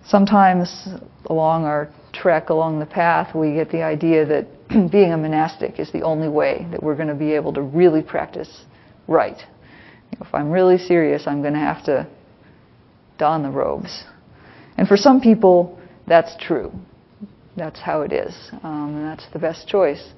Sometimes 0.07 0.89
along 1.27 1.65
our 1.65 1.91
trek 2.13 2.51
along 2.51 2.79
the 2.79 2.87
path, 2.87 3.35
we 3.35 3.55
get 3.55 3.71
the 3.71 3.83
idea 3.83 4.25
that 4.27 4.47
being 4.91 5.13
a 5.13 5.17
monastic 5.17 5.79
is 5.79 5.91
the 5.93 6.03
only 6.03 6.29
way 6.29 6.67
that 6.71 6.83
we're 6.83 6.95
going 6.95 7.09
to 7.09 7.15
be 7.15 7.33
able 7.33 7.53
to 7.53 7.63
really 7.63 8.03
practice 8.03 8.65
right. 9.09 9.43
If 10.13 10.33
I'm 10.33 10.51
really 10.51 10.79
serious, 10.79 11.27
I'm 11.27 11.41
going 11.41 11.55
to 11.55 11.61
have 11.61 11.85
to 11.87 12.07
don 13.19 13.43
the 13.43 13.51
robes. 13.51 14.05
And 14.77 14.87
for 14.87 14.97
some 14.97 15.21
people, 15.21 15.79
that's 16.07 16.37
true. 16.39 16.73
That's 17.57 17.81
how 17.81 18.03
it 18.03 18.13
is. 18.13 18.35
Um, 18.63 18.97
and 18.97 19.07
that's 19.07 19.27
the 19.33 19.39
best 19.39 19.69
choice. 19.69 20.13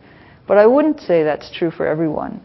But 0.47 0.59
I 0.59 0.67
wouldn't 0.67 1.01
say 1.01 1.23
that's 1.23 1.51
true 1.51 1.71
for 1.71 1.87
everyone. 1.87 2.41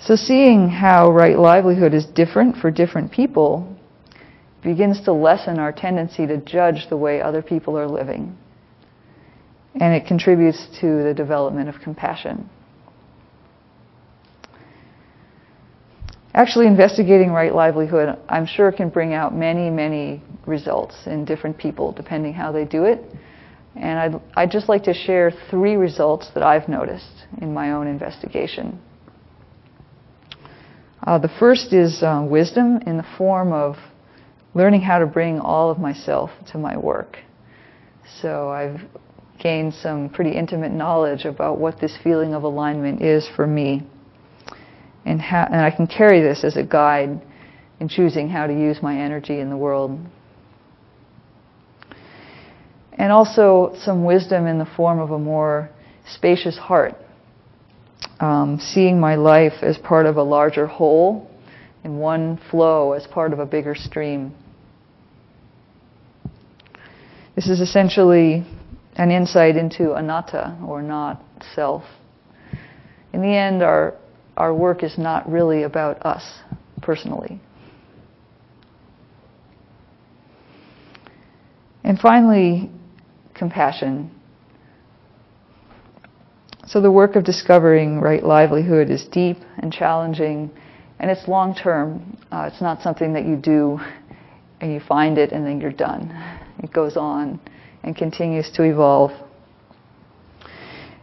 So, 0.00 0.16
seeing 0.16 0.68
how 0.68 1.10
right 1.10 1.38
livelihood 1.38 1.92
is 1.92 2.06
different 2.06 2.56
for 2.56 2.70
different 2.70 3.12
people 3.12 3.76
begins 4.62 5.02
to 5.02 5.12
lessen 5.12 5.58
our 5.58 5.72
tendency 5.72 6.26
to 6.26 6.38
judge 6.38 6.88
the 6.88 6.96
way 6.96 7.20
other 7.20 7.42
people 7.42 7.78
are 7.78 7.88
living. 7.88 8.36
And 9.74 9.94
it 9.94 10.06
contributes 10.06 10.66
to 10.80 11.02
the 11.02 11.14
development 11.14 11.68
of 11.68 11.76
compassion. 11.82 12.48
Actually, 16.32 16.66
investigating 16.66 17.30
right 17.30 17.54
livelihood, 17.54 18.18
I'm 18.28 18.46
sure, 18.46 18.70
can 18.72 18.88
bring 18.88 19.12
out 19.14 19.34
many, 19.34 19.68
many 19.68 20.22
results 20.46 20.94
in 21.06 21.24
different 21.24 21.58
people, 21.58 21.92
depending 21.92 22.32
how 22.32 22.52
they 22.52 22.64
do 22.64 22.84
it. 22.84 23.04
And 23.76 23.98
I'd, 23.98 24.20
I'd 24.34 24.50
just 24.50 24.68
like 24.68 24.84
to 24.84 24.94
share 24.94 25.32
three 25.50 25.76
results 25.76 26.28
that 26.34 26.42
I've 26.42 26.68
noticed 26.68 27.26
in 27.40 27.54
my 27.54 27.72
own 27.72 27.86
investigation. 27.86 28.80
Uh, 31.06 31.18
the 31.18 31.30
first 31.38 31.72
is 31.72 32.02
uh, 32.02 32.26
wisdom 32.28 32.80
in 32.86 32.96
the 32.96 33.06
form 33.16 33.52
of 33.52 33.76
learning 34.54 34.82
how 34.82 34.98
to 34.98 35.06
bring 35.06 35.38
all 35.38 35.70
of 35.70 35.78
myself 35.78 36.30
to 36.52 36.58
my 36.58 36.76
work. 36.76 37.18
So 38.20 38.50
I've 38.50 38.80
gained 39.38 39.72
some 39.74 40.10
pretty 40.10 40.32
intimate 40.32 40.72
knowledge 40.72 41.24
about 41.24 41.58
what 41.58 41.80
this 41.80 41.96
feeling 42.02 42.34
of 42.34 42.42
alignment 42.42 43.00
is 43.00 43.28
for 43.36 43.46
me 43.46 43.86
and, 45.04 45.20
ha- 45.20 45.48
and 45.50 45.60
I 45.60 45.70
can 45.70 45.86
carry 45.86 46.20
this 46.20 46.44
as 46.44 46.56
a 46.56 46.62
guide 46.62 47.20
in 47.78 47.88
choosing 47.88 48.28
how 48.28 48.46
to 48.46 48.52
use 48.52 48.82
my 48.82 49.00
energy 49.00 49.40
in 49.40 49.50
the 49.50 49.56
world. 49.56 49.98
And 53.00 53.10
also 53.10 53.72
some 53.78 54.04
wisdom 54.04 54.46
in 54.46 54.58
the 54.58 54.66
form 54.76 54.98
of 54.98 55.10
a 55.10 55.18
more 55.18 55.70
spacious 56.06 56.58
heart, 56.58 56.94
um, 58.20 58.58
seeing 58.60 59.00
my 59.00 59.14
life 59.14 59.54
as 59.62 59.78
part 59.78 60.04
of 60.04 60.18
a 60.18 60.22
larger 60.22 60.66
whole, 60.66 61.26
in 61.82 61.96
one 61.96 62.38
flow 62.50 62.92
as 62.92 63.06
part 63.06 63.32
of 63.32 63.38
a 63.38 63.46
bigger 63.46 63.74
stream. 63.74 64.34
This 67.34 67.48
is 67.48 67.62
essentially 67.62 68.44
an 68.96 69.10
insight 69.10 69.56
into 69.56 69.94
anatta, 69.94 70.58
or 70.62 70.82
not 70.82 71.22
self. 71.54 71.84
In 73.14 73.22
the 73.22 73.34
end, 73.34 73.62
our 73.62 73.94
our 74.36 74.54
work 74.54 74.82
is 74.82 74.98
not 74.98 75.26
really 75.26 75.62
about 75.62 76.04
us 76.04 76.40
personally. 76.82 77.40
And 81.82 81.98
finally, 81.98 82.70
compassion. 83.40 84.10
So 86.66 86.80
the 86.80 86.92
work 86.92 87.16
of 87.16 87.24
discovering 87.24 88.00
right 88.00 88.22
livelihood 88.22 88.90
is 88.90 89.08
deep 89.10 89.38
and 89.58 89.72
challenging, 89.72 90.50
and 91.00 91.10
it's 91.10 91.26
long 91.26 91.54
term. 91.54 92.16
Uh, 92.30 92.48
it's 92.52 92.60
not 92.60 92.82
something 92.82 93.14
that 93.14 93.24
you 93.24 93.36
do 93.36 93.80
and 94.60 94.72
you 94.72 94.78
find 94.78 95.16
it 95.18 95.32
and 95.32 95.44
then 95.44 95.58
you're 95.60 95.72
done. 95.72 96.10
It 96.62 96.70
goes 96.70 96.96
on 96.96 97.40
and 97.82 97.96
continues 97.96 98.50
to 98.56 98.62
evolve. 98.62 99.10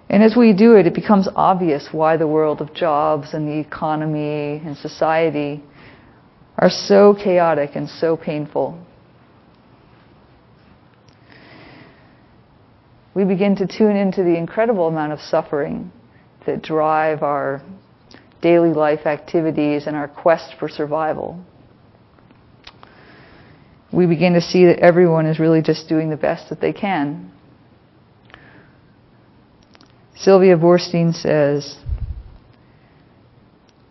And 0.09 0.23
as 0.23 0.35
we 0.37 0.53
do 0.53 0.75
it, 0.75 0.85
it 0.85 0.93
becomes 0.93 1.27
obvious 1.35 1.89
why 1.91 2.15
the 2.17 2.27
world 2.27 2.61
of 2.61 2.73
jobs 2.73 3.33
and 3.33 3.47
the 3.47 3.57
economy 3.57 4.61
and 4.63 4.77
society 4.77 5.63
are 6.57 6.69
so 6.69 7.13
chaotic 7.13 7.71
and 7.75 7.89
so 7.89 8.15
painful. 8.15 8.79
We 13.17 13.23
begin 13.23 13.55
to 13.55 13.65
tune 13.65 13.95
into 13.95 14.21
the 14.21 14.37
incredible 14.37 14.87
amount 14.87 15.11
of 15.11 15.19
suffering 15.19 15.91
that 16.45 16.61
drive 16.61 17.23
our 17.23 17.63
daily 18.43 18.69
life 18.69 19.07
activities 19.07 19.87
and 19.87 19.95
our 19.95 20.07
quest 20.07 20.53
for 20.59 20.69
survival. 20.69 21.43
We 23.91 24.05
begin 24.05 24.33
to 24.33 24.41
see 24.41 24.65
that 24.65 24.77
everyone 24.77 25.25
is 25.25 25.39
really 25.39 25.63
just 25.63 25.89
doing 25.89 26.11
the 26.11 26.15
best 26.15 26.49
that 26.49 26.61
they 26.61 26.73
can 26.73 27.31
Sylvia 30.15 30.55
Boorstein 30.55 31.13
says, 31.13 31.77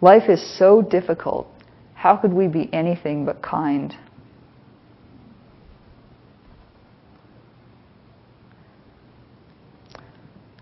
Life 0.00 0.28
is 0.28 0.56
so 0.56 0.82
difficult. 0.82 1.48
How 1.94 2.16
could 2.16 2.32
we 2.32 2.46
be 2.46 2.72
anything 2.72 3.24
but 3.24 3.42
kind? 3.42 3.92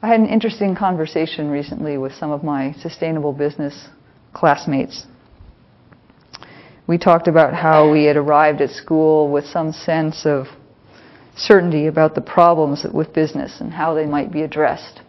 I 0.04 0.08
had 0.08 0.20
an 0.20 0.26
interesting 0.26 0.74
conversation 0.74 1.48
recently 1.48 1.96
with 1.96 2.12
some 2.12 2.30
of 2.30 2.44
my 2.44 2.72
sustainable 2.72 3.32
business 3.32 3.88
classmates. 4.34 5.06
We 6.86 6.98
talked 6.98 7.26
about 7.26 7.54
how 7.54 7.90
we 7.90 8.04
had 8.04 8.18
arrived 8.18 8.60
at 8.60 8.68
school 8.68 9.32
with 9.32 9.46
some 9.46 9.72
sense 9.72 10.26
of 10.26 10.48
certainty 11.34 11.86
about 11.86 12.14
the 12.14 12.20
problems 12.20 12.84
with 12.92 13.14
business 13.14 13.62
and 13.62 13.72
how 13.72 13.94
they 13.94 14.04
might 14.04 14.30
be 14.30 14.42
addressed. 14.42 15.00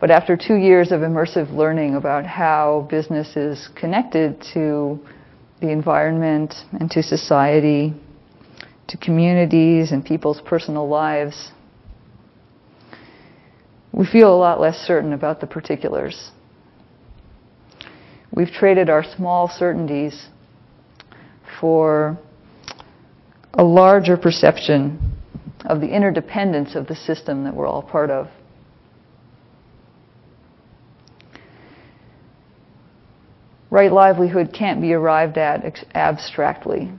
But 0.00 0.10
after 0.10 0.36
two 0.36 0.56
years 0.56 0.90
of 0.90 1.02
immersive 1.02 1.54
learning 1.54 1.94
about 1.94 2.26
how 2.26 2.88
business 2.90 3.36
is 3.36 3.68
connected 3.76 4.44
to 4.54 4.98
the 5.60 5.68
environment 5.68 6.52
and 6.72 6.90
to 6.90 7.00
society, 7.04 7.94
to 8.88 8.96
communities 8.96 9.92
and 9.92 10.04
people's 10.04 10.40
personal 10.40 10.88
lives, 10.88 11.52
we 13.92 14.06
feel 14.06 14.34
a 14.34 14.36
lot 14.36 14.60
less 14.60 14.76
certain 14.76 15.12
about 15.12 15.40
the 15.40 15.46
particulars. 15.46 16.30
We've 18.32 18.50
traded 18.50 18.88
our 18.88 19.02
small 19.02 19.48
certainties 19.48 20.28
for 21.60 22.18
a 23.54 23.64
larger 23.64 24.16
perception 24.16 25.16
of 25.64 25.80
the 25.80 25.88
interdependence 25.88 26.74
of 26.74 26.86
the 26.86 26.94
system 26.94 27.44
that 27.44 27.54
we're 27.54 27.66
all 27.66 27.82
part 27.82 28.10
of. 28.10 28.28
right 33.70 33.92
livelihood 33.92 34.52
can't 34.52 34.80
be 34.80 34.92
arrived 34.92 35.38
at 35.38 35.64
abstractly. 35.94 36.90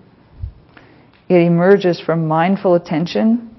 It 1.29 1.35
emerges 1.35 1.99
from 1.99 2.27
mindful 2.27 2.75
attention 2.75 3.50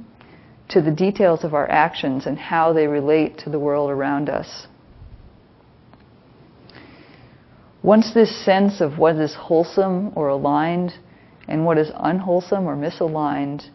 to 0.73 0.81
the 0.81 0.91
details 0.91 1.45
of 1.45 1.53
our 1.53 1.71
actions 1.71 2.27
and 2.27 2.39
how 2.39 2.73
they 2.73 2.87
relate 2.87 3.39
to 3.39 3.51
the 3.51 3.59
world 3.59 3.91
around 3.91 4.31
us. 4.31 4.67
Once 7.83 8.15
this 8.15 8.45
sense 8.45 8.81
of 8.81 8.97
what 8.97 9.17
is 9.17 9.35
wholesome 9.35 10.13
or 10.15 10.29
aligned 10.29 10.95
and 11.49 11.67
what 11.67 11.77
is 11.77 11.91
unwholesome 11.97 12.65
or 12.65 12.77
misaligned 12.77 13.69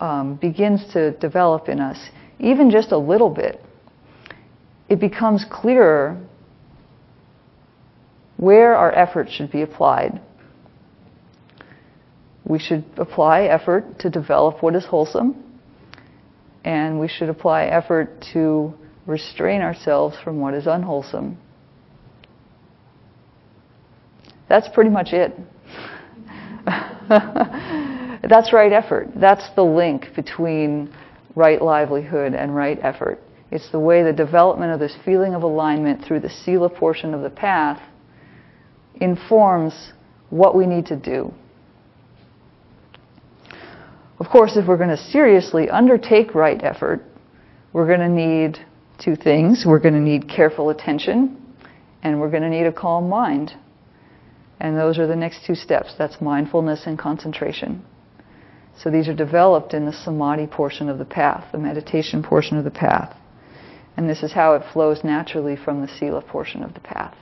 um, 0.00 0.34
begins 0.36 0.92
to 0.92 1.12
develop 1.18 1.68
in 1.68 1.78
us, 1.78 2.10
even 2.40 2.70
just 2.70 2.90
a 2.90 2.98
little 2.98 3.30
bit, 3.30 3.60
it 4.88 4.98
becomes 4.98 5.44
clearer 5.48 6.20
where 8.36 8.74
our 8.74 8.92
effort 8.92 9.30
should 9.30 9.52
be 9.52 9.62
applied. 9.62 10.20
We 12.44 12.58
should 12.58 12.84
apply 12.96 13.42
effort 13.42 14.00
to 14.00 14.10
develop 14.10 14.62
what 14.62 14.74
is 14.74 14.84
wholesome, 14.86 15.51
and 16.64 16.98
we 17.00 17.08
should 17.08 17.28
apply 17.28 17.64
effort 17.64 18.24
to 18.32 18.72
restrain 19.06 19.60
ourselves 19.62 20.16
from 20.22 20.40
what 20.40 20.54
is 20.54 20.66
unwholesome. 20.66 21.36
That's 24.48 24.68
pretty 24.68 24.90
much 24.90 25.08
it. 25.12 25.32
That's 28.28 28.52
right 28.52 28.72
effort. 28.72 29.08
That's 29.16 29.48
the 29.56 29.64
link 29.64 30.14
between 30.14 30.94
right 31.34 31.60
livelihood 31.60 32.34
and 32.34 32.54
right 32.54 32.78
effort. 32.82 33.18
It's 33.50 33.70
the 33.70 33.80
way 33.80 34.02
the 34.02 34.12
development 34.12 34.72
of 34.72 34.80
this 34.80 34.96
feeling 35.04 35.34
of 35.34 35.42
alignment 35.42 36.04
through 36.04 36.20
the 36.20 36.30
sila 36.30 36.70
portion 36.70 37.14
of 37.14 37.22
the 37.22 37.30
path 37.30 37.82
informs 38.96 39.92
what 40.30 40.56
we 40.56 40.66
need 40.66 40.86
to 40.86 40.96
do. 40.96 41.34
Of 44.22 44.28
course, 44.28 44.56
if 44.56 44.68
we're 44.68 44.76
going 44.76 44.96
to 44.96 44.96
seriously 44.96 45.68
undertake 45.68 46.32
right 46.32 46.62
effort, 46.62 47.02
we're 47.72 47.88
going 47.88 47.98
to 47.98 48.08
need 48.08 48.56
two 48.96 49.16
things. 49.16 49.64
We're 49.66 49.80
going 49.80 49.94
to 49.94 50.00
need 50.00 50.28
careful 50.28 50.70
attention, 50.70 51.44
and 52.04 52.20
we're 52.20 52.30
going 52.30 52.44
to 52.44 52.48
need 52.48 52.66
a 52.66 52.72
calm 52.72 53.08
mind. 53.08 53.52
And 54.60 54.78
those 54.78 54.96
are 55.00 55.08
the 55.08 55.16
next 55.16 55.44
two 55.44 55.56
steps. 55.56 55.96
That's 55.98 56.20
mindfulness 56.20 56.86
and 56.86 56.96
concentration. 56.96 57.84
So 58.78 58.92
these 58.92 59.08
are 59.08 59.14
developed 59.14 59.74
in 59.74 59.86
the 59.86 59.92
samadhi 59.92 60.46
portion 60.46 60.88
of 60.88 60.98
the 60.98 61.04
path, 61.04 61.50
the 61.50 61.58
meditation 61.58 62.22
portion 62.22 62.56
of 62.56 62.62
the 62.62 62.70
path. 62.70 63.16
And 63.96 64.08
this 64.08 64.22
is 64.22 64.30
how 64.30 64.54
it 64.54 64.62
flows 64.72 65.02
naturally 65.02 65.56
from 65.56 65.80
the 65.80 65.88
sila 65.98 66.22
portion 66.22 66.62
of 66.62 66.74
the 66.74 66.80
path. 66.80 67.16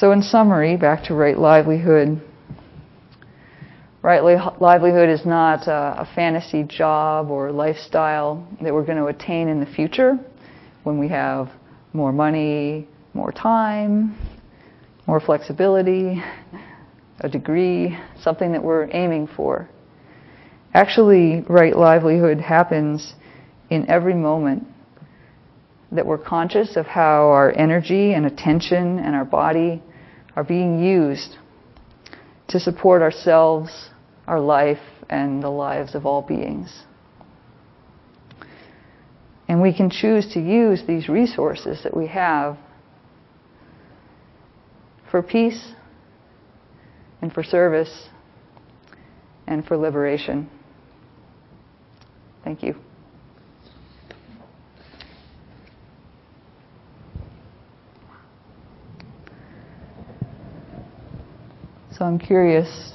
So, 0.00 0.12
in 0.12 0.22
summary, 0.22 0.78
back 0.78 1.04
to 1.04 1.14
right 1.14 1.38
livelihood. 1.38 2.22
Right 4.00 4.22
livelihood 4.58 5.10
is 5.10 5.26
not 5.26 5.68
a, 5.68 6.08
fantasy 6.14 6.62
job 6.62 7.28
or 7.30 7.52
lifestyle 7.52 8.48
that 8.62 8.72
we're 8.72 8.86
going 8.86 8.96
to 8.96 9.08
attain 9.08 9.48
in 9.48 9.60
the 9.60 9.66
future 9.66 10.18
when 10.84 10.98
we 10.98 11.08
have 11.08 11.50
more 11.92 12.12
money, 12.12 12.88
more 13.12 13.30
time, 13.30 14.16
more 15.06 15.20
flexibility, 15.20 16.22
a 17.20 17.28
degree, 17.28 17.94
something 18.22 18.52
that 18.52 18.62
we're 18.62 18.88
aiming 18.92 19.28
for. 19.36 19.68
Actually, 20.72 21.44
right 21.46 21.76
livelihood 21.76 22.40
happens 22.40 23.12
in 23.68 23.86
every 23.90 24.14
moment 24.14 24.66
that 25.92 26.06
we're 26.06 26.16
conscious 26.16 26.76
of 26.76 26.86
how 26.86 27.28
our 27.28 27.52
energy 27.54 28.14
and 28.14 28.24
attention 28.24 28.98
and 28.98 29.14
our 29.14 29.26
body 29.26 29.82
are 30.36 30.44
being 30.44 30.82
used 30.82 31.36
to 32.48 32.60
support 32.60 33.02
ourselves, 33.02 33.90
our 34.26 34.40
life, 34.40 34.78
and 35.08 35.42
the 35.42 35.48
lives 35.50 35.94
of 35.94 36.06
all 36.06 36.22
beings. 36.22 36.84
And 39.48 39.60
we 39.60 39.76
can 39.76 39.90
choose 39.90 40.32
to 40.34 40.40
use 40.40 40.82
these 40.86 41.08
resources 41.08 41.82
that 41.82 41.96
we 41.96 42.06
have 42.06 42.56
for 45.10 45.22
peace 45.22 45.72
and 47.20 47.32
for 47.32 47.42
service 47.42 48.08
and 49.46 49.66
for 49.66 49.76
liberation. 49.76 50.48
Thank 52.44 52.62
you. 52.62 52.76
So 62.00 62.06
I'm 62.06 62.18
curious 62.18 62.94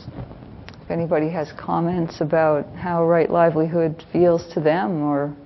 if 0.81 0.89
anybody 0.89 1.29
has 1.29 1.51
comments 1.59 2.21
about 2.21 2.65
how 2.73 3.05
right 3.05 3.29
livelihood 3.29 4.03
feels 4.11 4.51
to 4.55 4.59
them 4.59 5.03
or, 5.03 5.37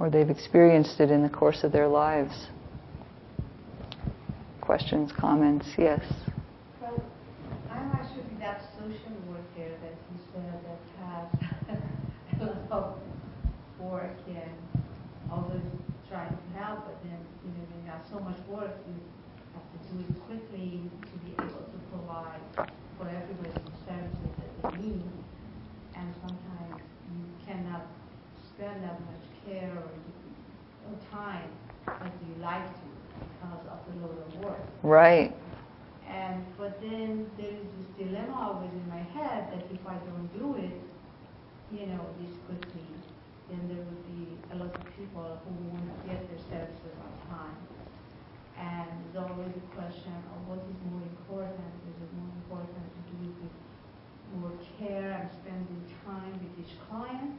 or 0.00 0.10
they've 0.10 0.28
experienced 0.28 0.98
it 0.98 1.12
in 1.12 1.22
the 1.22 1.28
course 1.28 1.62
of 1.62 1.70
their 1.70 1.86
lives. 1.86 2.48
Questions, 4.60 5.12
comments, 5.16 5.68
yes. 5.78 6.02
Well, 6.82 7.04
I'm 7.70 7.92
actually 7.92 8.24
that 8.40 8.62
social 8.74 9.14
worker 9.30 9.70
that 9.70 9.94
said 10.34 10.58
that 11.68 11.78
has 12.32 12.40
a 12.40 12.46
lot 12.46 12.72
of 12.72 12.98
work 13.78 14.16
and 14.26 14.50
always 15.30 15.62
trying 16.10 16.30
to 16.30 16.58
help, 16.58 16.84
but 16.84 16.96
then 17.04 17.18
you 17.44 17.50
know 17.52 17.64
when 17.70 17.84
you 17.84 17.90
have 17.92 18.02
so 18.10 18.18
much 18.18 18.38
work, 18.48 18.74
you 18.88 18.98
have 19.54 19.62
to 19.70 19.78
do 19.94 20.00
it 20.02 20.26
quickly 20.26 20.82
to 21.06 21.14
be 21.24 21.30
able 21.32 21.46
to 21.46 21.78
provide 21.90 22.40
for 22.98 23.08
everybody 23.08 23.50
the 23.52 23.72
services 23.84 24.30
that 24.40 24.72
they 24.72 24.78
need. 24.80 25.02
And 25.96 26.14
sometimes 26.20 26.82
you 27.12 27.20
cannot 27.46 27.86
spend 28.56 28.82
that 28.82 28.98
much 29.04 29.24
care 29.44 29.72
or, 29.76 29.84
or 30.88 30.96
time 31.12 31.50
as 31.86 32.12
you 32.26 32.42
like 32.42 32.64
to 32.64 32.88
because 33.20 33.66
of 33.68 33.78
the 33.86 34.00
load 34.00 34.16
of 34.26 34.44
work. 34.44 34.64
Right. 34.82 35.36
And 36.08 36.44
but 36.56 36.80
then 36.80 37.28
there 37.36 37.52
is 37.52 37.68
this 37.76 37.88
dilemma 37.98 38.32
always 38.32 38.72
in 38.72 38.88
my 38.88 39.02
head 39.12 39.52
that 39.52 39.66
if 39.70 39.86
I 39.86 39.96
don't 40.08 40.30
do 40.38 40.56
it, 40.56 40.80
you 41.72 41.86
know, 41.86 42.06
this 42.20 42.32
quickly, 42.46 42.86
then 43.50 43.60
there 43.68 43.82
would 43.84 44.04
be 44.08 44.38
a 44.52 44.56
lot 44.56 44.74
of 44.74 44.84
people 44.96 45.38
who 45.44 45.52
won't 45.68 46.06
get 46.06 46.24
their 46.30 46.40
services 46.48 46.94
on 46.96 47.12
time. 47.28 47.58
And 48.56 48.88
there's 49.12 49.20
always 49.20 49.52
a 49.52 49.66
question 49.76 50.16
of 50.32 50.48
what 50.48 50.64
is 50.64 50.78
more 50.88 51.02
important. 51.04 51.68
Is 51.92 51.96
it 52.00 52.10
more 52.16 52.32
important 52.40 52.86
to 52.88 53.00
do 53.12 53.16
it 53.28 53.36
with 53.36 53.56
more 54.40 54.56
care 54.78 55.12
and 55.12 55.28
spending 55.28 55.84
time 56.06 56.32
with 56.40 56.64
each 56.64 56.74
client? 56.88 57.36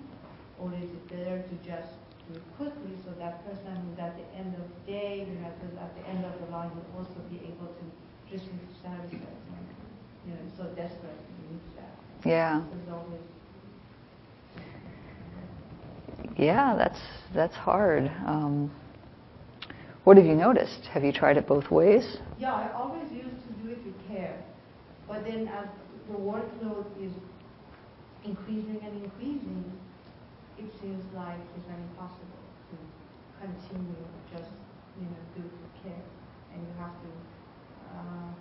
Or 0.60 0.74
is 0.74 0.90
it 0.90 1.10
better 1.10 1.42
to 1.42 1.56
just 1.66 1.94
do 2.28 2.36
it 2.36 2.44
quickly 2.58 2.98
so 3.06 3.12
that 3.20 3.46
person 3.46 3.76
who's 3.86 4.00
at 4.00 4.18
the 4.18 4.26
end 4.38 4.56
of 4.56 4.66
the 4.68 4.92
day, 4.92 5.26
you 5.28 5.40
know, 5.40 5.52
who's 5.62 5.78
at 5.78 5.94
the 5.96 6.04
end 6.10 6.26
of 6.26 6.34
the 6.42 6.52
line 6.52 6.72
will 6.76 7.00
also 7.00 7.20
be 7.30 7.38
able 7.46 7.68
to 7.68 7.86
receive 8.32 8.60
services 8.82 9.22
you 10.28 10.34
know, 10.34 10.40
so 10.58 10.64
desperately 10.76 11.34
needs 11.50 11.64
that. 11.76 12.28
Yeah. 12.28 12.62
Yeah, 16.36 16.76
that's 16.78 17.00
that's 17.34 17.56
hard. 17.56 18.12
Um, 18.26 18.72
what 20.04 20.18
have 20.18 20.26
you 20.26 20.36
noticed? 20.36 20.86
Have 20.92 21.04
you 21.04 21.12
tried 21.12 21.38
it 21.38 21.48
both 21.48 21.72
ways? 21.72 22.18
Yeah, 22.40 22.54
I 22.54 22.70
always 22.76 23.12
used 23.12 23.44
to 23.48 23.54
do 23.64 23.72
it 23.72 23.80
with 23.86 24.08
care, 24.08 24.36
but 25.08 25.26
then 25.26 25.48
as 25.48 25.68
the 26.08 26.14
workload 26.18 26.86
is 27.02 27.12
increasing 28.24 28.80
and 28.84 29.04
increasing, 29.04 29.64
it 30.68 30.74
seems 30.82 31.04
like 31.16 31.40
it's 31.56 31.68
impossible 31.68 32.44
to 32.70 32.76
continue 33.40 34.04
just 34.32 34.52
you 35.00 35.08
know 35.08 35.24
do 35.36 35.44
care, 35.82 36.04
and 36.54 36.60
you 36.68 36.74
have 36.78 36.96
to. 37.04 37.10
Uh, 37.96 38.32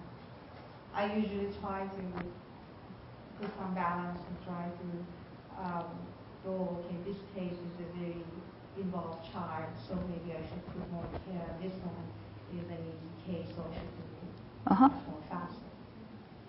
I 0.95 1.15
usually 1.15 1.53
try 1.61 1.87
to 1.87 2.03
put 3.39 3.51
some 3.57 3.75
balance 3.75 4.19
and 4.27 4.37
try 4.45 4.67
to 4.67 4.89
um, 5.63 5.87
go. 6.45 6.83
Okay, 6.83 6.97
this 7.07 7.21
case 7.35 7.55
is 7.63 7.75
a 7.79 7.89
very 7.95 8.25
involved 8.77 9.31
child, 9.33 9.71
so 9.77 9.95
maybe 10.11 10.35
I 10.35 10.43
should 10.43 10.65
put 10.73 10.83
more 10.91 11.07
care. 11.25 11.47
This 11.63 11.75
one 11.85 12.07
is 12.57 12.67
an 12.67 12.83
easy 12.91 13.13
case, 13.23 13.49
so 13.55 13.63
I 13.71 13.75
should 13.79 13.93
do 13.95 14.05
it 14.27 14.35
Uh-huh. 14.73 14.89
much 14.89 15.07
more 15.09 15.23
faster. 15.31 15.71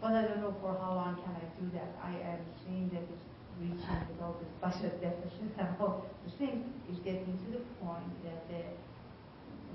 But 0.02 0.14
I 0.16 0.22
don't 0.28 0.42
know 0.42 0.56
for 0.62 0.74
how 0.80 0.94
long 0.96 1.16
can 1.22 1.34
I 1.36 1.46
do 1.60 1.66
that. 1.78 1.92
I 2.02 2.14
am 2.34 2.42
seeing 2.64 2.90
that 2.94 3.04
it's 3.04 3.28
reaching 3.60 4.02
with 4.10 4.22
all 4.22 4.36
this 4.40 4.54
budget 4.62 5.02
deficit 5.02 5.52
and 5.58 5.68
all 5.80 6.06
the 6.26 6.32
things 6.38 6.66
is 6.92 7.00
getting 7.00 7.38
to 7.46 7.58
the 7.58 7.64
point 7.82 8.06
that 8.24 8.46
the 8.50 8.62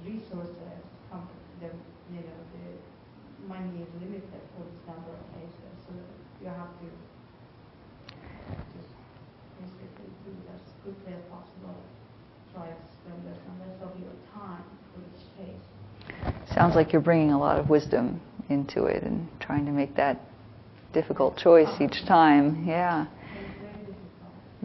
resources 0.06 0.56
come, 1.10 1.28
the, 1.60 1.70
you 2.14 2.22
know, 2.22 2.40
the 2.54 3.48
money 3.48 3.82
is 3.82 3.90
limited 4.00 4.42
for 4.54 4.62
this 4.62 4.82
number 4.86 5.10
of 5.10 5.22
cases. 5.34 5.74
So 5.86 5.94
you 6.42 6.48
have 6.48 6.70
to 6.78 6.86
just 8.74 8.92
basically 9.58 10.10
do 10.24 10.30
it 10.30 10.46
as 10.54 10.62
quickly 10.82 11.14
as 11.14 11.24
possible. 11.30 11.74
Try 12.54 12.68
to 12.68 12.86
spend 13.02 13.22
and 13.26 13.56
less 13.60 13.78
of 13.82 13.98
your 13.98 14.14
time 14.34 14.64
for 14.94 15.00
each 15.02 15.24
case. 15.38 16.54
Sounds 16.54 16.76
like 16.76 16.92
you're 16.92 17.02
bringing 17.02 17.32
a 17.32 17.38
lot 17.38 17.58
of 17.58 17.70
wisdom 17.70 18.20
into 18.48 18.84
it 18.84 19.02
and 19.02 19.28
trying 19.40 19.64
to 19.66 19.72
make 19.72 19.96
that 19.96 20.20
difficult 20.92 21.36
choice 21.36 21.80
each 21.80 22.04
time. 22.06 22.64
Yeah. 22.66 23.06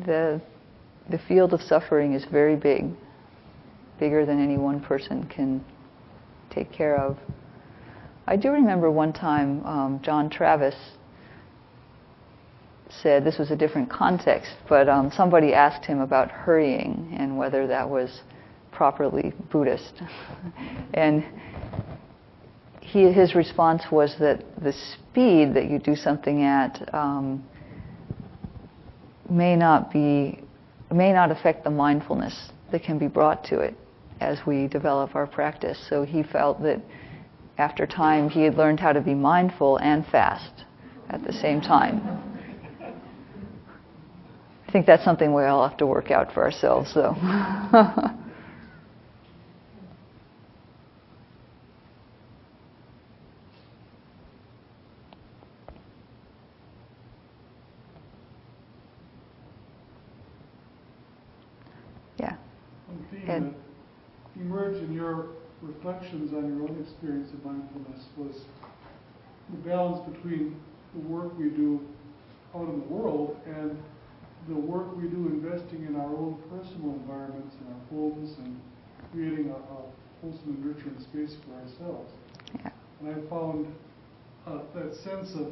The 0.06 0.42
the 1.10 1.18
field 1.18 1.54
of 1.54 1.62
suffering 1.62 2.14
is 2.14 2.26
very 2.26 2.56
big, 2.56 2.92
bigger 4.00 4.26
than 4.26 4.42
any 4.42 4.58
one 4.58 4.82
person 4.82 5.26
can 5.28 5.64
take 6.50 6.72
care 6.72 6.98
of. 6.98 7.18
I 8.28 8.36
do 8.36 8.52
remember 8.52 8.92
one 8.92 9.14
time 9.14 9.66
um, 9.66 10.02
John 10.04 10.30
Travis 10.30 10.76
said 12.90 13.24
this 13.24 13.38
was 13.38 13.52
a 13.52 13.56
different 13.56 13.90
context, 13.90 14.52
but 14.68 14.90
um, 14.90 15.12
somebody 15.16 15.54
asked 15.54 15.86
him 15.86 16.02
about 16.02 16.30
hurrying 16.30 17.16
and 17.18 17.38
whether 17.38 17.68
that 17.68 17.90
was 17.90 18.22
properly 18.72 19.34
Buddhist. 19.50 20.02
and 20.94 21.24
he, 22.82 23.12
his 23.12 23.34
response 23.36 23.84
was 23.92 24.16
that 24.20 24.44
the 24.62 24.74
speed 24.74 25.54
that 25.54 25.70
you 25.70 25.80
do 25.80 25.96
something 25.96 26.44
at 26.44 26.94
um, 26.94 27.44
may 29.30 29.56
not 29.56 29.92
be 29.92 30.40
may 30.92 31.12
not 31.12 31.32
affect 31.32 31.64
the 31.64 31.70
mindfulness 31.70 32.50
that 32.72 32.82
can 32.84 32.98
be 32.98 33.08
brought 33.08 33.44
to 33.44 33.60
it 33.60 33.76
as 34.22 34.40
we 34.48 34.68
develop 34.68 35.16
our 35.16 35.28
practice. 35.28 35.78
So 35.90 36.04
he 36.04 36.24
felt 36.24 36.62
that 36.64 36.82
after 37.58 37.86
time 37.86 38.30
he 38.30 38.44
had 38.44 38.56
learned 38.56 38.80
how 38.80 38.94
to 38.94 39.02
be 39.02 39.14
mindful 39.14 39.78
and 39.78 40.06
fast 40.08 40.64
at 41.10 41.24
the 41.24 41.34
same 41.34 41.62
time. 41.62 42.02
I 44.68 44.72
think 44.72 44.86
that's 44.86 45.04
something 45.04 45.34
we 45.34 45.44
all 45.44 45.68
have 45.68 45.78
to 45.78 45.88
work 45.88 46.12
out 46.12 46.34
for 46.34 46.44
ourselves, 46.44 46.94
though. 46.94 47.16
yeah. 62.20 62.36
One 63.28 63.42
theme 63.42 63.48
Ed. 63.48 63.54
that 64.36 64.42
emerged 64.42 64.84
in 64.84 64.94
your 64.94 65.28
reflections 65.62 66.34
on 66.34 66.48
your 66.48 66.70
own 66.70 66.80
experience 66.82 67.32
of 67.34 67.44
mindfulness 67.46 68.06
was 68.18 68.46
the 69.50 69.58
balance 69.58 70.00
between 70.12 70.60
the 70.94 71.00
work 71.08 71.38
we 71.38 71.50
do 71.50 71.82
out 72.56 72.70
in 72.70 72.80
the 72.80 72.86
world 72.88 73.38
and 73.46 73.78
the 74.48 74.56
work 74.56 74.96
we 74.96 75.08
do 75.10 75.28
investing 75.28 75.86
in 75.86 75.96
our 75.96 76.16
own 76.16 76.38
personal 76.50 76.94
environments 76.94 77.56
and 77.60 77.74
our 77.74 77.82
homes 77.90 78.38
and 78.40 78.60
creating 79.12 79.50
a, 79.50 79.56
a 79.56 79.78
wholesome 80.22 80.56
and 80.56 80.66
nurturing 80.66 81.00
space 81.02 81.36
for 81.44 81.54
ourselves. 81.56 82.12
Yeah. 82.56 82.70
And 83.02 83.10
I 83.10 83.30
found 83.30 83.68
uh, 84.46 84.60
that 84.76 84.96
sense 85.04 85.34
of 85.36 85.52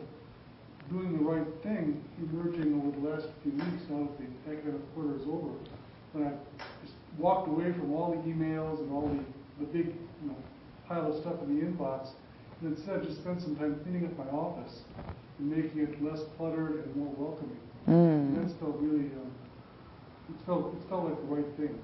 doing 0.90 1.18
the 1.18 1.24
right 1.24 1.48
thing 1.64 2.04
emerging 2.20 2.80
over 2.80 2.92
the 3.00 3.10
last 3.10 3.28
few 3.44 3.52
weeks 3.52 3.84
now 3.90 4.08
that 4.08 4.18
the 4.20 4.52
academic 4.52 4.94
quarter 4.94 5.16
is 5.16 5.24
over. 5.28 5.52
When 6.14 6.28
I 6.28 6.32
just 6.32 6.55
walked 7.18 7.48
away 7.48 7.72
from 7.74 7.94
all 7.94 8.12
the 8.12 8.30
emails 8.30 8.80
and 8.80 8.92
all 8.92 9.10
the, 9.10 9.66
the 9.66 9.72
big 9.72 9.88
you 10.22 10.28
know, 10.30 10.36
pile 10.88 11.12
of 11.14 11.22
stuff 11.22 11.36
in 11.44 11.56
the 11.60 11.66
inbox, 11.66 12.10
and 12.62 12.76
instead 12.76 13.04
just 13.04 13.22
spent 13.22 13.42
some 13.42 13.56
time 13.56 13.80
cleaning 13.84 14.06
up 14.06 14.18
my 14.18 14.26
office 14.32 14.82
and 15.40 15.50
making 15.50 15.80
it 15.82 16.02
less 16.04 16.20
cluttered 16.38 16.86
and 16.86 16.96
more 16.96 17.14
welcoming. 17.18 17.60
And 17.88 18.38
Mm. 18.38 18.42
that's 18.42 18.58
felt 18.60 18.78
really, 18.82 19.12
um, 19.14 19.32
it 20.30 20.46
felt, 20.46 20.74
it 20.74 20.90
felt 20.90 21.06
like 21.06 21.18
the 21.18 21.36
right 21.36 21.58
thing. 21.58 21.78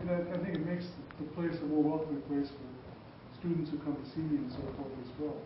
And 0.00 0.10
I, 0.10 0.14
I 0.34 0.38
think 0.44 0.54
it 0.56 0.66
makes 0.66 0.86
the 1.18 1.24
place 1.34 1.54
a 1.60 1.66
more 1.66 1.82
welcoming 1.82 2.22
place 2.22 2.48
for 2.48 3.38
students 3.38 3.70
who 3.70 3.78
come 3.78 3.96
to 3.96 4.10
see 4.10 4.20
me 4.20 4.38
and 4.38 4.50
so 4.50 4.62
forth 4.76 4.92
as 5.04 5.10
well. 5.20 5.36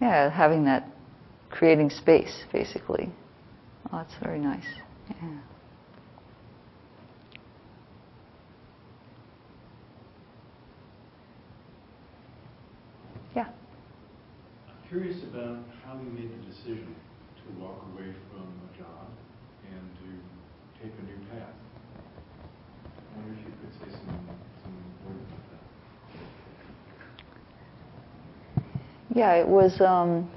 Yeah, 0.00 0.30
having 0.30 0.64
that, 0.64 0.86
creating 1.50 1.90
space, 1.90 2.44
basically. 2.52 3.10
Oh, 3.92 3.98
that's 3.98 4.14
very 4.22 4.38
nice. 4.38 4.64
Yeah. 13.34 13.46
I'm 14.68 14.74
curious 14.92 15.22
about 15.22 15.56
how 15.86 15.94
you 15.94 16.10
made 16.10 16.28
the 16.30 16.44
decision 16.52 16.94
to 17.36 17.62
walk 17.62 17.78
away 17.94 18.04
from 18.28 18.44
a 18.44 18.76
job 18.76 19.08
and 19.64 19.88
to 19.96 20.84
take 20.84 20.92
a 20.98 21.02
new 21.02 21.16
path. 21.30 21.54
I 22.94 23.16
wonder 23.16 23.32
if 23.32 23.38
you 23.46 23.52
could 23.58 23.72
say 23.72 23.88
some, 24.04 24.20
some 24.62 24.76
words 25.06 25.24
about 25.32 25.46
that. 28.60 29.18
Yeah, 29.18 29.32
it 29.36 29.48
was. 29.48 29.80
Um, 29.80 30.30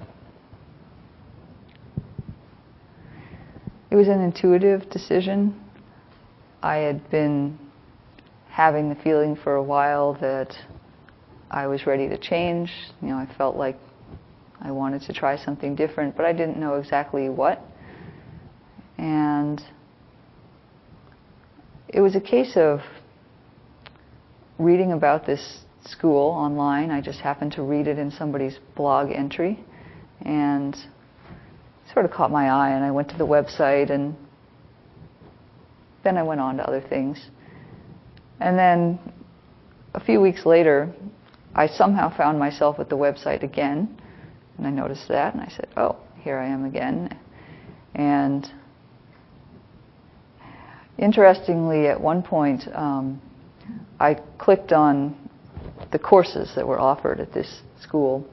it 3.92 3.96
was 3.98 4.08
an 4.08 4.22
intuitive 4.22 4.90
decision. 4.90 5.62
I 6.64 6.78
had 6.78 7.10
been 7.10 7.60
having 8.48 8.88
the 8.88 8.96
feeling 8.96 9.36
for 9.36 9.56
a 9.56 9.64
while 9.64 10.14
that 10.22 10.56
I 11.52 11.68
was 11.68 11.86
ready 11.86 12.08
to 12.08 12.18
change. 12.18 12.72
You 13.02 13.10
know, 13.10 13.18
I 13.18 13.28
felt 13.38 13.58
like 13.58 13.78
I 14.66 14.72
wanted 14.72 15.04
to 15.04 15.14
try 15.14 15.38
something 15.38 15.76
different, 15.76 16.18
but 16.18 16.26
I 16.26 16.34
didn't 16.34 16.58
know 16.58 16.76
exactly 16.76 17.30
what. 17.30 17.62
And 18.98 19.62
it 21.88 22.02
was 22.02 22.16
a 22.16 22.20
case 22.20 22.58
of 22.58 22.80
reading 24.58 24.92
about 24.92 25.28
this 25.28 25.60
school 25.84 26.32
online. 26.32 26.90
I 26.90 27.00
just 27.00 27.20
happened 27.20 27.52
to 27.52 27.62
read 27.62 27.88
it 27.88 28.00
in 28.00 28.10
somebody's 28.10 28.58
blog 28.76 29.12
entry 29.12 29.64
and 30.24 30.76
sort 31.94 32.06
of 32.06 32.12
caught 32.12 32.32
my 32.32 32.50
eye 32.50 32.72
and 32.72 32.84
I 32.84 32.90
went 32.90 33.10
to 33.10 33.18
the 33.18 33.28
website 33.28 33.92
and 33.92 34.16
then 36.04 36.18
I 36.18 36.24
went 36.24 36.42
on 36.42 36.58
to 36.58 36.68
other 36.68 36.82
things. 36.82 37.24
And 38.40 38.58
then 38.58 38.98
a 39.94 40.04
few 40.04 40.20
weeks 40.20 40.44
later, 40.44 40.92
I 41.54 41.68
somehow 41.68 42.18
found 42.18 42.40
myself 42.40 42.80
at 42.80 42.90
the 42.90 42.98
website 42.98 43.44
again 43.44 44.02
and 44.58 44.68
I 44.68 44.70
noticed 44.70 45.08
that 45.10 45.34
and 45.34 45.42
I 45.42 45.50
said, 45.50 45.68
"Oh, 45.78 45.98
here 46.22 46.38
I 46.38 46.48
am 46.48 46.66
again." 46.66 47.18
And 47.94 48.50
interestingly, 50.98 51.88
at 51.88 52.00
one 52.00 52.22
point, 52.22 52.64
um, 52.74 53.22
I 54.00 54.16
clicked 54.38 54.72
on 54.74 55.16
the 55.92 56.00
courses 56.00 56.52
that 56.56 56.68
were 56.68 56.80
offered 56.80 57.20
at 57.20 57.34
this 57.34 57.62
school, 57.82 58.26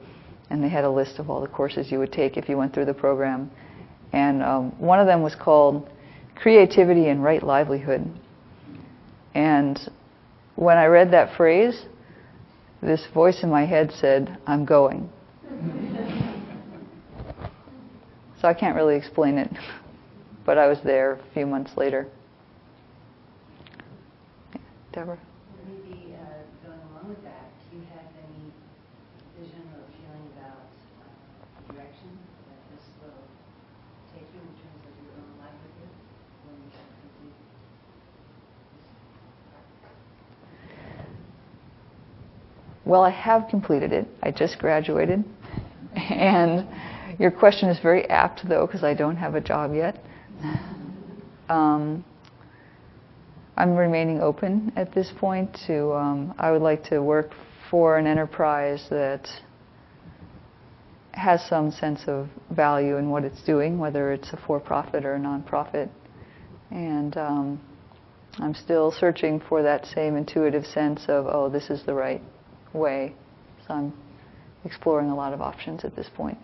and 0.49 0.63
they 0.63 0.69
had 0.69 0.83
a 0.83 0.89
list 0.89 1.19
of 1.19 1.29
all 1.29 1.41
the 1.41 1.47
courses 1.47 1.91
you 1.91 1.99
would 1.99 2.11
take 2.11 2.37
if 2.37 2.49
you 2.49 2.57
went 2.57 2.73
through 2.73 2.85
the 2.85 2.93
program. 2.93 3.49
And 4.11 4.43
um, 4.43 4.79
one 4.79 4.99
of 4.99 5.07
them 5.07 5.23
was 5.23 5.35
called 5.35 5.89
Creativity 6.35 7.07
and 7.07 7.23
Right 7.23 7.41
Livelihood. 7.41 8.11
And 9.33 9.79
when 10.55 10.77
I 10.77 10.85
read 10.85 11.11
that 11.11 11.35
phrase, 11.35 11.85
this 12.81 13.05
voice 13.13 13.43
in 13.43 13.49
my 13.49 13.65
head 13.65 13.91
said, 13.93 14.37
I'm 14.45 14.65
going. 14.65 15.09
so 18.43 18.49
I 18.49 18.53
can't 18.53 18.75
really 18.75 18.97
explain 18.97 19.37
it, 19.37 19.49
but 20.45 20.57
I 20.57 20.67
was 20.67 20.77
there 20.83 21.13
a 21.13 21.33
few 21.33 21.45
months 21.45 21.71
later. 21.77 22.05
Deborah? 24.91 25.17
Maybe 25.63 26.11
uh, 26.11 26.67
going 26.67 26.81
along 26.91 27.07
with 27.07 27.23
that, 27.23 27.47
do 27.71 27.77
you 27.77 27.83
have 27.95 28.11
any 28.19 28.51
vision 29.39 29.63
or 29.79 29.87
feeling 29.95 30.27
about 30.35 30.59
uh, 30.59 31.71
direction 31.71 32.11
that 32.51 32.59
this 32.75 32.83
will 32.99 33.23
take 34.11 34.27
you 34.35 34.43
in 34.43 34.51
terms 34.59 34.83
of 34.91 34.95
your 35.07 35.15
own 35.23 35.31
livelihood 35.39 35.91
when 36.43 36.59
you 36.67 36.71
have 36.75 36.91
completed 36.99 37.39
Well, 42.83 43.03
I 43.07 43.09
have 43.09 43.47
completed 43.47 43.93
it. 43.93 44.05
I 44.21 44.31
just 44.31 44.59
graduated. 44.59 45.23
And 45.95 46.67
your 47.19 47.31
question 47.31 47.69
is 47.69 47.79
very 47.79 48.09
apt, 48.09 48.47
though, 48.47 48.65
because 48.65 48.83
I 48.83 48.93
don't 48.93 49.15
have 49.15 49.35
a 49.35 49.41
job 49.41 49.73
yet. 49.73 50.03
Um, 51.49 52.03
I'm 53.55 53.75
remaining 53.75 54.19
open 54.21 54.73
at 54.75 54.93
this 54.93 55.11
point 55.17 55.57
to, 55.67 55.93
um, 55.93 56.33
I 56.39 56.51
would 56.51 56.61
like 56.61 56.83
to 56.85 56.99
work 56.99 57.31
for 57.69 57.97
an 57.97 58.07
enterprise 58.07 58.87
that 58.89 59.27
has 61.11 61.45
some 61.47 61.71
sense 61.71 62.01
of 62.07 62.27
value 62.49 62.97
in 62.97 63.09
what 63.09 63.23
it's 63.23 63.43
doing, 63.43 63.77
whether 63.77 64.11
it's 64.11 64.33
a 64.33 64.37
for 64.47 64.59
profit 64.59 65.05
or 65.05 65.15
a 65.15 65.19
nonprofit. 65.19 65.89
And 66.71 67.15
um, 67.17 67.61
I'm 68.39 68.55
still 68.55 68.91
searching 68.91 69.39
for 69.47 69.61
that 69.61 69.85
same 69.85 70.15
intuitive 70.15 70.65
sense 70.65 71.05
of, 71.07 71.27
oh, 71.27 71.49
this 71.49 71.69
is 71.69 71.85
the 71.85 71.93
right 71.93 72.21
way. 72.73 73.13
So 73.67 73.75
I'm 73.75 73.93
exploring 74.65 75.09
a 75.11 75.15
lot 75.15 75.33
of 75.33 75.41
options 75.41 75.85
at 75.85 75.95
this 75.95 76.09
point. 76.15 76.37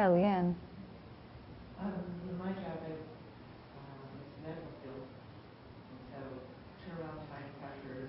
Yeah, 0.00 0.16
Leanne. 0.16 0.56
Um, 1.76 1.92
my 2.40 2.56
job, 2.56 2.80
um, 2.80 4.08
it's 4.16 4.32
medical 4.40 4.72
field, 4.80 5.04
and 5.04 6.00
so 6.08 6.20
turnaround 6.80 7.28
time 7.28 7.44
pressures, 7.60 8.08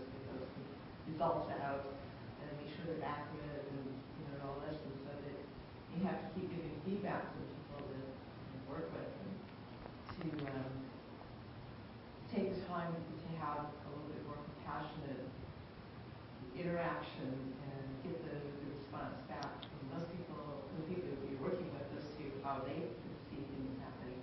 results 1.11 1.51
out, 1.59 1.83
they're 2.39 3.03
accurate 3.03 3.67
and, 3.75 3.91
you 3.91 4.23
know, 4.23 4.39
all 4.39 4.63
this, 4.63 4.79
and 4.87 5.03
so 5.03 5.11
that 5.19 5.35
you 5.91 6.07
have 6.07 6.15
to 6.23 6.27
keep 6.31 6.47
giving 6.47 6.79
feedback 6.87 7.35
to 7.35 7.43
the 7.43 7.59
people 7.59 7.83
that 7.91 8.07
you 8.07 8.59
work 8.71 8.87
with 8.95 9.11
and 9.11 9.35
to, 10.15 10.47
um, 10.47 10.71
take 12.31 12.55
time 12.71 12.95
to 12.95 13.27
have 13.35 13.67
a 13.67 13.87
little 13.91 14.07
bit 14.15 14.23
more 14.23 14.39
compassionate 14.39 15.27
interaction 16.55 17.51
and 17.67 17.83
get 17.99 18.15
the, 18.23 18.31
the 18.39 18.79
response 18.79 19.19
back 19.27 19.59
from 19.67 19.91
those 19.91 20.07
people, 20.15 20.39
the 20.77 20.83
people 20.87 21.09
that 21.11 21.27
you're 21.27 21.41
working 21.41 21.67
with, 21.73 21.87
as 21.97 22.05
to 22.15 22.23
how 22.43 22.61
they 22.67 22.85
see 23.29 23.41
things 23.41 23.75
happening. 23.81 24.21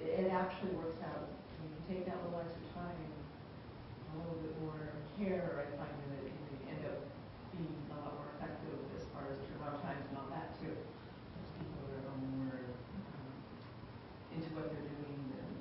It, 0.00 0.26
it 0.26 0.27
actually 0.38 0.70
works 0.78 1.02
out, 1.02 1.26
when 1.58 1.66
you 1.74 1.78
take 1.90 2.06
that 2.06 2.22
little 2.22 2.38
extra 2.38 2.62
time, 2.78 2.94
a 2.94 4.14
little 4.22 4.38
bit 4.38 4.54
more 4.62 4.78
care, 5.18 5.66
I 5.66 5.66
find 5.74 5.90
that 6.14 6.22
it 6.22 6.30
can 6.30 6.78
end 6.78 6.82
up 6.86 7.00
being 7.58 7.74
a 7.90 7.98
lot 7.98 8.14
more 8.22 8.30
effective 8.38 8.78
as 8.94 9.02
far 9.10 9.26
as 9.26 9.34
turnaround 9.50 9.82
times 9.82 10.06
and 10.14 10.16
all 10.22 10.30
that 10.30 10.54
too. 10.62 10.70
As 10.70 11.46
people 11.58 11.90
are 11.90 12.06
more, 12.38 12.54
um, 12.54 13.26
into 14.30 14.46
what 14.54 14.70
they're 14.70 14.86
doing 14.94 15.18
and, 15.26 15.58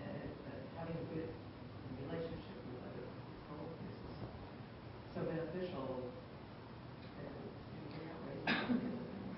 uh, 0.00 0.48
uh, 0.48 0.80
having 0.80 0.96
a 0.96 1.06
good 1.12 1.28
relationship 2.08 2.56
with 2.72 2.80
other 2.88 3.04
coworkers 3.52 4.00
is 4.00 4.16
so 5.12 5.20
beneficial. 5.28 6.08
that 7.20 7.28
you 7.28 7.84
figure 7.92 8.16
out 8.16 8.20
ways 8.24 8.40
to 8.48 8.64
do 8.64 8.80
things. 8.80 9.36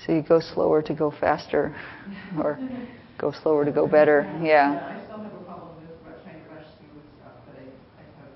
So 0.00 0.16
you 0.16 0.22
go 0.24 0.40
slower 0.40 0.80
to 0.80 0.94
go 0.96 1.10
faster, 1.12 1.76
or 2.40 2.58
go 3.20 3.30
slower 3.42 3.64
to 3.66 3.70
go 3.70 3.86
better. 3.86 4.26
Yeah. 4.40 4.80
I 4.80 4.96
still 5.04 5.20
have 5.20 5.32
a 5.34 5.44
problem 5.44 5.76
with 5.76 5.92
trying 6.24 6.40
to 6.40 6.48
rush 6.48 6.64
through 6.80 7.04
stuff, 7.20 7.36
but 7.44 7.54
I, 7.60 7.68
I 8.00 8.04
have, 8.16 8.32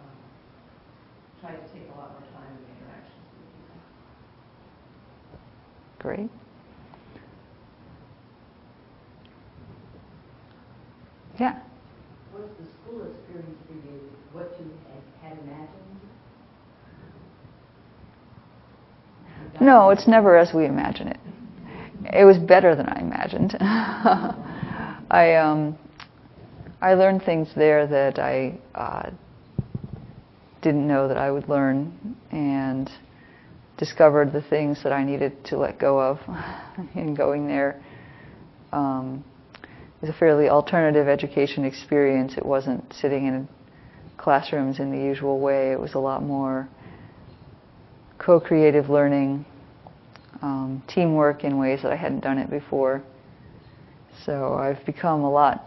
um, 0.00 0.16
tried 1.40 1.56
to 1.60 1.66
take 1.76 1.84
a 1.92 1.96
lot 2.00 2.08
more 2.16 2.24
time 2.32 2.56
in 2.56 2.64
interactions 2.72 3.28
with 3.36 3.52
people. 3.52 3.76
Great. 6.00 6.30
Yeah. 11.38 11.60
Was 12.32 12.48
the 12.58 12.64
school 12.80 13.04
experience 13.12 13.58
for 13.68 13.74
you 13.74 14.00
what 14.32 14.48
you 14.58 14.72
had, 14.88 15.04
had 15.36 15.38
imagined? 15.44 15.68
No, 19.60 19.90
it's 19.90 20.08
never 20.08 20.36
as 20.38 20.54
we 20.54 20.64
imagine 20.64 21.08
it. 21.08 21.18
It 22.12 22.24
was 22.24 22.38
better 22.38 22.76
than 22.76 22.86
I 22.86 23.00
imagined. 23.00 23.56
I 25.10 25.34
um, 25.34 25.78
I 26.80 26.94
learned 26.94 27.22
things 27.22 27.48
there 27.54 27.86
that 27.86 28.18
I 28.18 28.58
uh, 28.74 29.10
didn't 30.60 30.86
know 30.86 31.08
that 31.08 31.16
I 31.16 31.30
would 31.30 31.48
learn, 31.48 32.16
and 32.30 32.90
discovered 33.78 34.32
the 34.32 34.42
things 34.42 34.82
that 34.82 34.92
I 34.92 35.04
needed 35.04 35.44
to 35.46 35.56
let 35.56 35.78
go 35.78 35.98
of 36.00 36.18
in 36.94 37.14
going 37.14 37.46
there. 37.46 37.82
Um, 38.72 39.24
it 39.62 40.06
was 40.06 40.10
a 40.10 40.18
fairly 40.18 40.48
alternative 40.48 41.08
education 41.08 41.64
experience. 41.64 42.34
It 42.36 42.44
wasn't 42.44 42.92
sitting 42.92 43.26
in 43.26 43.48
classrooms 44.18 44.80
in 44.80 44.90
the 44.90 44.98
usual 44.98 45.40
way. 45.40 45.72
It 45.72 45.80
was 45.80 45.94
a 45.94 45.98
lot 45.98 46.22
more 46.22 46.68
co-creative 48.18 48.88
learning, 48.88 49.44
um, 50.42 50.82
teamwork 50.88 51.44
in 51.44 51.56
ways 51.58 51.80
that 51.82 51.92
I 51.92 51.96
hadn't 51.96 52.20
done 52.20 52.38
it 52.38 52.50
before. 52.50 53.02
So 54.26 54.54
I've 54.54 54.84
become 54.84 55.22
a 55.22 55.30
lot. 55.30 55.64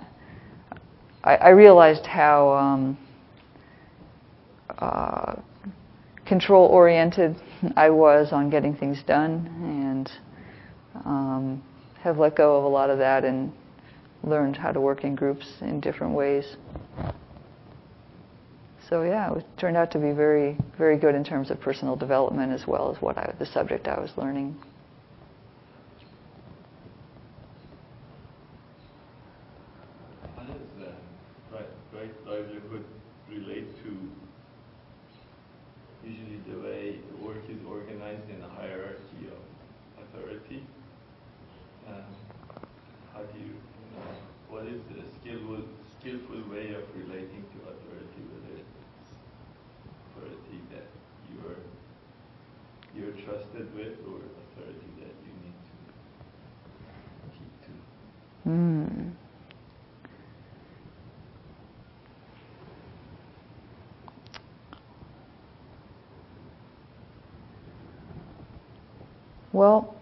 I, 1.23 1.36
I 1.36 1.49
realized 1.49 2.05
how 2.05 2.53
um, 2.53 2.97
uh, 4.78 5.36
control-oriented 6.26 7.36
I 7.76 7.89
was 7.89 8.32
on 8.32 8.49
getting 8.49 8.76
things 8.76 9.01
done, 9.07 9.47
and 9.61 10.11
um, 11.05 11.63
have 12.01 12.17
let 12.17 12.36
go 12.36 12.57
of 12.57 12.63
a 12.65 12.67
lot 12.67 12.89
of 12.89 12.97
that 12.99 13.23
and 13.23 13.51
learned 14.23 14.55
how 14.55 14.71
to 14.71 14.82
work 14.82 15.03
in 15.03 15.15
groups 15.15 15.47
in 15.61 15.80
different 15.80 16.13
ways. 16.13 16.57
So 18.89 19.01
yeah, 19.03 19.34
it 19.36 19.45
turned 19.57 19.78
out 19.78 19.91
to 19.91 19.99
be 19.99 20.11
very, 20.11 20.57
very 20.78 20.97
good 20.97 21.15
in 21.15 21.23
terms 21.23 21.49
of 21.49 21.59
personal 21.59 21.95
development 21.95 22.51
as 22.51 22.67
well 22.67 22.91
as 22.95 23.01
what 23.01 23.17
I, 23.17 23.34
the 23.39 23.45
subject 23.45 23.88
I 23.88 23.99
was 23.99 24.11
learning. 24.15 24.55
How 30.36 30.43
does 30.43 30.55
uh, 30.80 30.91
right, 31.51 31.69
right 31.93 32.13
livelihood 32.28 32.86
relate 33.28 33.76
to 33.84 33.97
usually 36.07 36.39
the 36.47 36.59
way 36.59 36.99
the 37.09 37.26
work 37.26 37.41
is 37.49 37.57
organized 37.67 38.30
in 38.30 38.39
a 38.43 38.49
hierarchy 38.49 39.26
of 39.34 40.03
authority? 40.03 40.63
Um, 41.89 42.05
how 43.13 43.21
do 43.21 43.39
you, 43.39 43.45
you 43.45 43.89
know, 43.97 44.13
what 44.49 44.65
is 44.65 44.82
the 44.93 45.01
skillful, 45.19 45.63
skillful 45.99 46.41
way 46.51 46.73
of 46.73 46.84
relating 46.95 47.41
to 47.41 47.57
authority, 47.65 48.21
whether 48.30 48.61
it's 48.61 48.78
authority 50.13 50.61
that 50.71 50.86
you 51.30 51.38
are 51.49 51.61
you're 53.16 53.26
trusted 53.26 53.74
with 53.76 53.93
or 54.07 54.20
authority 54.57 54.89
that 54.99 55.13
you 55.24 55.34
need 55.43 55.55
to 55.66 55.78
keep 57.38 57.53
to? 57.66 58.49
Mm. 58.49 59.11
Well, 69.53 69.95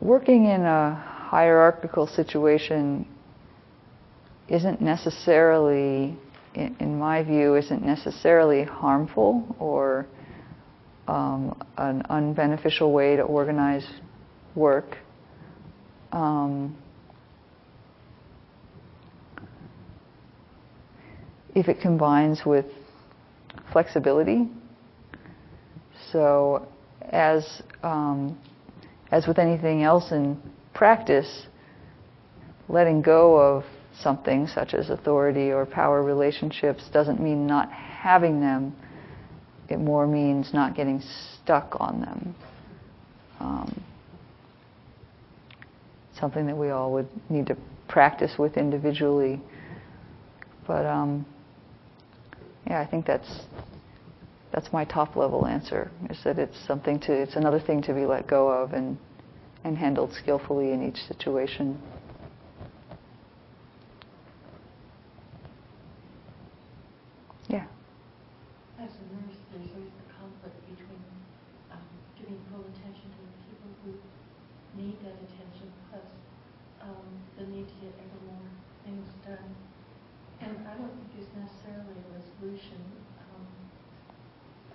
working 0.00 0.44
in 0.46 0.62
a 0.62 0.94
hierarchical 0.94 2.06
situation 2.06 3.06
isn't 4.48 4.80
necessarily, 4.80 6.16
in 6.54 6.98
my 6.98 7.22
view, 7.22 7.56
isn't 7.56 7.84
necessarily 7.84 8.64
harmful 8.64 9.56
or 9.58 10.06
um, 11.10 11.60
an 11.76 12.02
unbeneficial 12.08 12.92
way 12.92 13.16
to 13.16 13.22
organize 13.22 13.86
work. 14.54 14.96
Um, 16.12 16.76
if 21.54 21.68
it 21.68 21.80
combines 21.80 22.42
with 22.46 22.66
flexibility. 23.72 24.48
So, 26.12 26.68
as 27.10 27.62
um, 27.82 28.38
as 29.10 29.26
with 29.26 29.38
anything 29.38 29.82
else 29.82 30.12
in 30.12 30.40
practice, 30.74 31.46
letting 32.68 33.02
go 33.02 33.36
of 33.36 33.64
something 34.00 34.46
such 34.46 34.74
as 34.74 34.90
authority 34.90 35.50
or 35.50 35.66
power 35.66 36.02
relationships 36.04 36.88
doesn't 36.92 37.20
mean 37.20 37.46
not 37.46 37.70
having 37.72 38.40
them. 38.40 38.74
It 39.70 39.78
more 39.78 40.06
means 40.06 40.52
not 40.52 40.74
getting 40.74 41.00
stuck 41.42 41.76
on 41.78 42.00
them. 42.00 42.34
Um, 43.38 43.82
something 46.18 46.46
that 46.46 46.56
we 46.56 46.70
all 46.70 46.92
would 46.92 47.08
need 47.30 47.46
to 47.46 47.56
practice 47.88 48.32
with 48.38 48.56
individually. 48.56 49.40
But 50.66 50.86
um, 50.86 51.24
yeah, 52.66 52.80
I 52.80 52.86
think 52.86 53.06
that's 53.06 53.40
that's 54.52 54.72
my 54.72 54.84
top 54.84 55.16
level 55.16 55.46
answer. 55.46 55.90
Is 56.10 56.18
that 56.24 56.38
it's 56.38 56.56
something 56.66 56.98
to 57.00 57.12
it's 57.12 57.36
another 57.36 57.60
thing 57.60 57.80
to 57.82 57.94
be 57.94 58.04
let 58.04 58.26
go 58.26 58.48
of 58.48 58.72
and 58.72 58.98
and 59.64 59.76
handled 59.76 60.12
skillfully 60.14 60.72
in 60.72 60.82
each 60.82 60.98
situation. 61.06 61.80
Yeah. 67.48 67.66
As 68.78 68.88
a 68.88 69.04
nurse, 69.12 69.36
there's 69.52 69.68
always 69.74 69.90
the 69.90 70.08
conflict 70.16 70.56
between 70.70 71.02
um, 71.74 71.82
giving 72.16 72.38
full 72.48 72.62
attention 72.62 73.10
to 73.10 73.20
the 73.20 73.36
people 73.44 73.70
who 73.84 73.92
need 74.80 74.96
that 75.02 75.18
attention, 75.18 75.68
plus 75.90 76.06
um, 76.80 77.04
the 77.36 77.44
need 77.50 77.66
to 77.66 77.76
get 77.82 77.92
ever 78.00 78.20
more 78.32 78.48
things 78.86 79.04
done. 79.26 79.50
And 80.40 80.56
I 80.64 80.72
don't 80.78 80.88
think 80.88 81.10
there's 81.20 81.34
necessarily 81.36 82.00
a 82.00 82.08
resolution. 82.16 82.80
Um, 83.18 83.44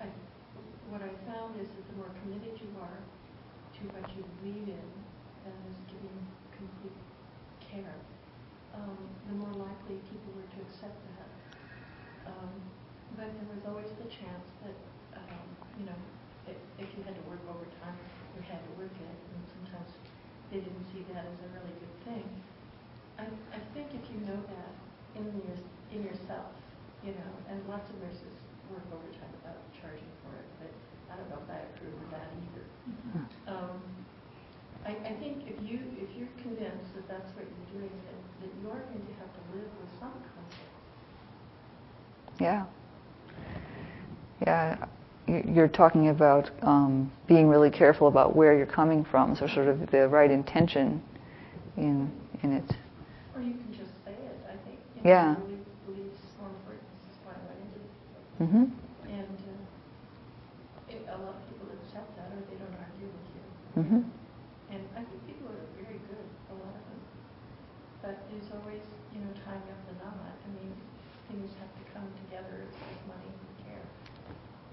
I, 0.04 0.08
what 0.94 1.02
I 1.02 1.10
found 1.26 1.58
is 1.58 1.66
that 1.66 1.84
the 1.90 1.96
more 1.98 2.12
committed 2.22 2.54
you 2.62 2.70
are 2.78 3.02
to 3.80 3.82
what 3.92 4.06
you 4.16 4.22
believe 4.40 4.68
in, 4.72 4.90
that 5.44 5.58
is 5.68 5.78
giving 5.90 6.16
complete 6.56 7.00
care, 7.60 7.98
um, 8.78 9.00
the 9.28 9.36
more 9.36 9.52
likely 9.58 10.00
people 10.12 10.32
were 10.36 10.48
to 10.48 10.60
accept 10.70 10.96
that. 11.16 11.32
Um, 12.30 12.54
but 13.18 13.30
there 13.30 13.50
was 13.52 13.64
always 13.68 13.92
the 14.00 14.10
chance 14.10 14.48
that, 14.64 14.78
um, 15.18 15.48
you 15.78 15.86
know, 15.86 16.00
if, 16.48 16.58
if 16.82 16.90
you 16.96 17.04
had 17.04 17.14
to 17.14 17.24
work 17.30 17.42
overtime, 17.46 17.98
you 18.34 18.42
had 18.48 18.64
to 18.64 18.72
work 18.80 18.94
it, 18.96 19.18
and 19.34 19.42
sometimes 19.60 19.92
they 20.50 20.64
didn't 20.64 20.88
see 20.94 21.04
that 21.14 21.26
as 21.26 21.38
a 21.42 21.50
really 21.54 21.76
good 21.78 21.96
thing. 22.08 22.26
I, 23.20 23.28
I 23.54 23.60
think 23.74 23.92
if 23.94 24.04
you 24.12 24.20
know 24.26 24.40
that 24.40 24.72
in 25.20 25.28
your, 25.44 25.60
in 25.92 26.00
yourself, 26.04 26.52
you 27.04 27.12
know, 27.12 27.32
and 27.52 27.60
lots 27.68 27.88
of 27.92 28.00
nurses 28.02 28.36
work 28.72 28.84
overtime 28.92 29.32
without 29.44 29.62
charging 29.78 30.12
for 30.26 30.34
it, 30.36 30.48
but 30.60 30.72
I 31.12 31.20
don't 31.20 31.30
know 31.30 31.40
if 31.44 31.50
I 31.52 31.60
approve 31.76 31.96
of 31.96 32.10
that 32.12 32.28
either. 32.34 32.66
Um, 33.48 33.80
I, 34.84 34.92
I 34.92 35.14
think 35.24 35.48
if 35.48 35.56
you, 35.64 35.80
if 35.96 36.12
you're 36.18 36.34
convinced 36.44 36.92
that 37.00 37.08
that's 37.08 37.32
what 37.38 37.48
you're 37.48 37.80
doing, 37.80 37.94
that, 38.12 38.20
that 38.44 38.52
you're 38.60 38.84
going 38.92 39.06
to 39.08 39.16
have 39.24 39.32
to 39.32 39.44
live 39.56 39.72
with 39.80 39.92
some 40.04 40.18
conflict. 40.36 40.76
Yeah. 42.40 42.66
Yeah, 44.46 44.86
you- 45.28 45.44
you're 45.48 45.68
talking 45.68 46.10
about 46.10 46.50
um, 46.62 47.12
being 47.28 47.48
really 47.48 47.70
careful 47.72 48.08
about 48.08 48.36
where 48.36 48.56
you're 48.56 48.66
coming 48.66 49.04
from, 49.04 49.36
so 49.36 49.48
sort 49.48 49.68
of 49.68 49.90
the 49.92 50.08
right 50.10 50.30
intention 50.30 51.02
in, 51.78 52.12
in 52.44 52.52
it. 52.54 52.76
Or 53.36 53.42
you 53.42 53.54
can 53.54 53.72
just 53.74 53.92
say 54.06 54.12
it, 54.12 54.38
I 54.48 54.56
think. 54.68 54.80
you 54.96 55.04
know, 55.04 55.10
Yeah. 55.10 55.36
Believe, 55.36 55.66
believe 55.86 56.12
this 56.12 56.20
is 56.20 56.36
more 56.40 56.50
important, 56.50 56.84
this 57.00 57.16
is 57.16 57.20
why 57.26 57.34
I 57.34 57.42
went 57.48 57.60
into 57.64 57.80
this. 57.80 57.96
hmm 58.38 58.66
And 59.10 59.38
uh, 59.40 60.92
it- 60.94 61.08
a 61.10 61.18
lot 61.24 61.36
of 61.40 61.44
people 61.50 61.68
accept 61.80 62.12
that, 62.20 62.30
or 62.36 62.42
they 62.52 62.60
don't 62.60 62.76
argue 62.76 63.08
with 63.08 63.28
you. 63.36 63.44
hmm 63.82 64.04
And 64.70 64.82
I 65.00 65.02
think 65.08 65.20
people 65.26 65.48
are 65.48 65.64
very 65.80 66.00
good, 66.12 66.28
a 66.52 66.56
lot 66.60 66.76
of 66.76 66.84
them. 66.92 67.02
But 68.04 68.16
there's 68.30 68.52
always, 68.52 68.84
you 69.16 69.20
know, 69.24 69.32
tying 69.48 69.64
up 69.72 69.80
the 69.88 69.96
knot. 70.04 70.36
I 70.44 70.50
mean, 70.60 70.72
things 71.32 71.50
have 71.60 71.72
to 71.72 71.84
come 71.96 72.06
together, 72.28 72.62
it's 72.68 72.78
like 72.84 73.00
money 73.08 73.32
and 73.32 73.56
care. 73.66 73.86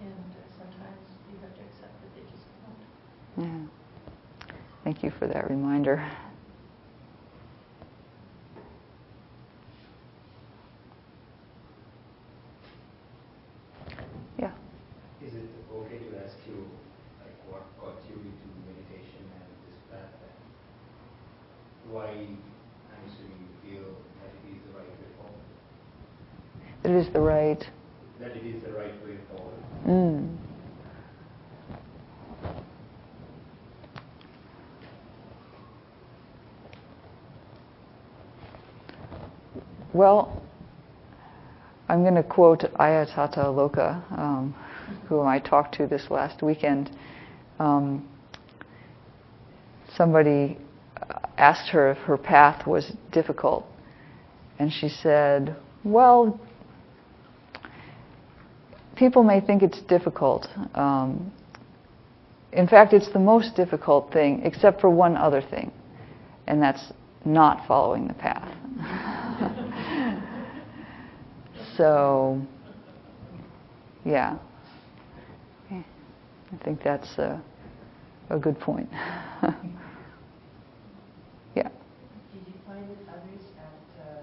And 0.03 0.31
uh, 0.35 0.43
sometimes 0.59 1.03
you 1.31 1.39
have 1.43 1.55
to 1.55 1.63
accept 1.63 1.95
that 2.03 2.11
they 2.15 2.25
just 2.31 2.47
won't. 2.63 2.83
Yeah. 3.47 4.55
Thank 4.85 5.03
you 5.03 5.12
for 5.23 5.29
that 5.29 5.49
reminder. 5.49 6.05
Yeah. 14.37 14.51
Is 15.25 15.35
it 15.35 15.49
okay 15.73 15.99
to 15.99 16.25
ask 16.27 16.35
you, 16.49 16.69
like, 17.23 17.39
what 17.49 17.63
got 17.81 18.03
you 18.11 18.17
into 18.17 18.47
meditation 18.67 19.23
and 19.23 19.47
this 19.63 19.79
path? 19.93 20.11
and 21.87 21.93
Why, 21.95 22.09
I'm 22.09 23.07
assuming 23.07 23.47
you 23.47 23.55
feel 23.63 23.95
that 24.19 24.35
it 24.35 24.57
is 24.57 24.63
the 24.67 24.75
right 24.77 24.91
way 24.91 25.11
forward? 25.17 25.47
It 26.83 26.91
is 26.91 27.13
the 27.13 27.21
right. 27.21 27.71
That 28.19 28.37
it 28.37 28.45
is 28.45 28.61
the 28.65 28.73
right 28.73 29.07
way 29.07 29.19
forward? 29.31 29.63
Mm. 29.87 30.37
Well, 40.03 40.43
I'm 41.89 42.03
going 42.03 42.17
to 42.17 42.25
quote 42.25 42.63
Ayya 42.81 43.07
Tathaaloka, 43.15 44.03
um, 44.19 44.53
whom 45.09 45.29
I 45.29 45.39
talked 45.39 45.77
to 45.77 45.87
this 45.87 46.11
last 46.11 46.43
weekend. 46.43 46.91
Um, 47.61 48.09
somebody 49.95 50.59
asked 51.39 51.71
her 51.71 51.93
if 51.93 51.99
her 51.99 52.19
path 52.19 52.67
was 52.67 52.91
difficult, 53.13 53.65
and 54.59 54.73
she 54.73 54.89
said, 54.89 55.55
Well, 55.85 56.41
people 58.97 59.23
may 59.23 59.41
think 59.41 59.63
it's 59.63 59.83
difficult. 59.83 60.49
Um, 60.75 61.33
in 62.53 62.67
fact, 62.67 62.93
it's 62.93 63.13
the 63.13 63.21
most 63.21 63.55
difficult 63.55 64.13
thing, 64.13 64.43
except 64.43 64.81
for 64.81 64.91
one 64.91 65.17
other 65.17 65.41
thing, 65.41 65.71
and 66.49 66.61
that's 66.61 66.93
not 67.25 67.69
following 67.69 68.09
the 68.09 68.15
path. 68.15 68.62
So, 71.77 72.41
yeah. 74.05 74.37
I 75.71 76.57
think 76.65 76.83
that's 76.83 77.17
a, 77.19 77.41
a 78.29 78.39
good 78.39 78.59
point. 78.61 78.89
yeah. 78.93 79.53
Did 81.55 82.45
you 82.47 82.53
find 82.67 82.85
that 82.85 83.09
others 83.09 83.45
at 83.57 83.81
uh, 84.05 84.21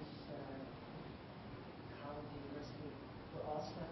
this 0.00 0.12
uh, 0.32 0.56
college, 2.00 2.32
university, 2.32 2.88
were 3.36 3.44
also 3.52 3.84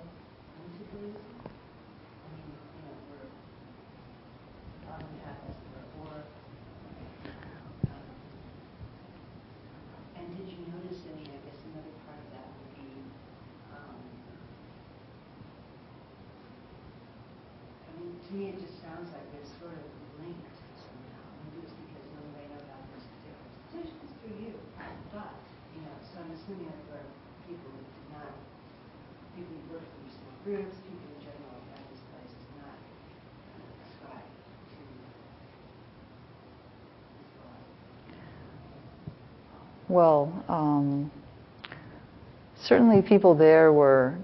into 0.64 0.82
Buddhism? 0.90 1.20
I 1.44 2.28
mean, 2.32 2.48
you 2.56 2.82
know, 2.88 2.96
were 3.12 3.28
on 4.92 4.98
the 5.04 5.12
path 5.20 5.44
as 5.44 5.56
it 5.60 5.68
were, 5.76 6.08
or, 6.08 6.24
um, 7.84 8.06
and 10.16 10.24
did 10.40 10.48
you 10.48 10.64
notice 10.72 11.04
any, 11.12 11.28
I 11.28 11.38
guess 11.44 11.60
another 11.68 11.92
part 12.08 12.16
of 12.16 12.28
that 12.32 12.48
would 12.48 12.72
be, 12.80 12.88
um, 13.76 13.96
I 17.86 17.90
mean, 18.00 18.16
to 18.16 18.30
me, 18.34 18.44
it 18.52 18.58
just 18.60 18.80
sounds 18.82 19.08
like 19.12 19.24
they're 19.32 19.50
sort 19.60 19.76
of 19.76 19.88
linked 20.20 20.56
somehow. 20.76 21.24
Maybe 21.46 21.64
it's 21.64 21.72
because 21.72 22.04
the 22.06 22.16
only 22.20 22.32
way 22.36 22.44
I 22.48 22.56
know 22.56 22.62
about 22.66 22.84
this 22.92 23.04
particular 23.08 23.40
institution 23.46 23.96
is 24.04 24.12
through 24.20 24.36
you. 24.42 24.52
But, 25.12 25.32
you 25.72 25.80
know, 25.80 25.96
so 26.04 26.20
I'm 26.20 26.32
assuming 26.36 26.68
that 26.68 26.82
there 26.92 27.00
are 27.00 27.10
people 27.48 27.70
who 27.72 27.80
did 27.80 28.06
not, 28.12 28.32
people 29.32 29.54
who 29.56 29.64
work 29.72 29.84
for 29.86 29.98
these 30.04 30.12
small 30.20 30.36
groups, 30.44 30.76
people 30.84 31.08
in 31.16 31.20
general 31.24 31.56
at 31.72 31.80
this 31.88 32.02
place 32.12 32.32
do 32.36 32.48
not 32.60 32.76
kind 32.76 33.64
of 33.64 33.72
ascribe 33.80 34.28
to 34.28 34.76
this 37.16 37.30
thought. 37.40 37.64
Well, 39.96 40.44
um, 40.46 41.10
certainly 42.64 43.00
people 43.00 43.34
there 43.34 43.72
were 43.72 44.18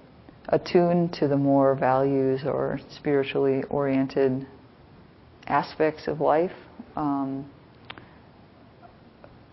attuned 0.50 1.14
to 1.14 1.28
the 1.28 1.36
more 1.38 1.74
values 1.74 2.42
or 2.44 2.78
spiritually 2.90 3.62
oriented 3.70 4.46
aspects 5.46 6.08
of 6.08 6.20
life. 6.20 6.52
Um, 6.94 7.50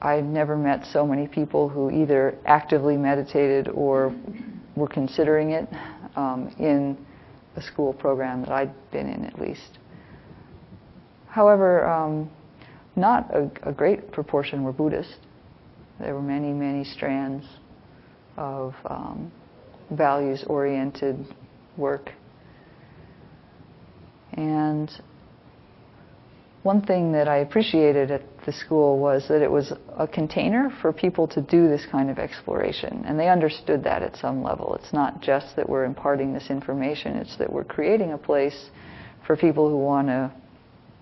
I've 0.02 0.26
never 0.26 0.58
met 0.58 0.86
so 0.92 1.08
many 1.08 1.26
people 1.26 1.70
who 1.70 1.90
either 1.90 2.38
actively 2.46 2.98
meditated 2.98 3.70
or 3.70 4.14
were 4.76 4.90
considering 4.90 5.52
it 5.52 5.70
um, 6.18 6.54
in 6.60 6.98
a 7.56 7.62
school 7.62 7.94
program 7.94 8.42
that 8.42 8.52
I'd 8.52 8.92
been 8.92 9.08
in, 9.08 9.24
at 9.24 9.40
least. 9.40 9.78
However, 11.30 11.88
um, 11.88 12.30
not 12.98 13.34
a, 13.34 13.50
a 13.64 13.72
great 13.72 14.12
proportion 14.12 14.64
were 14.64 14.74
Buddhist. 14.74 15.16
There 16.00 16.16
were 16.16 16.22
many, 16.22 16.54
many 16.54 16.86
strands 16.86 17.46
of 18.38 18.74
um, 18.86 19.32
values 19.92 20.46
oriented 20.48 21.26
work. 21.76 22.12
And 24.34 24.90
one 26.64 26.82
thing 26.82 27.12
that 27.12 27.28
I 27.28 27.38
appreciated 27.38 28.12
at 28.12 28.22
the 28.46 28.54
school 28.54 28.98
was 28.98 29.28
that 29.28 29.42
it 29.42 29.52
was 29.52 29.74
a 29.98 30.08
container 30.08 30.70
for 30.82 30.94
people 30.94 31.28
to 31.30 31.42
do 31.42 31.68
this 31.68 31.86
kind 31.92 32.10
of 32.10 32.18
exploration. 32.18 33.04
And 33.06 33.20
they 33.20 33.28
understood 33.28 33.84
that 33.84 34.02
at 34.02 34.16
some 34.16 34.42
level. 34.42 34.76
It's 34.76 34.94
not 34.94 35.22
just 35.22 35.56
that 35.58 35.68
we're 35.68 35.84
imparting 35.84 36.34
this 36.34 36.50
information, 36.50 37.18
it's 37.18 37.38
that 37.38 37.52
we're 37.52 37.66
creating 37.66 38.14
a 38.14 38.18
place 38.18 38.70
for 39.28 39.36
people 39.36 39.70
who 39.70 39.78
want 39.78 40.08
to 40.08 40.32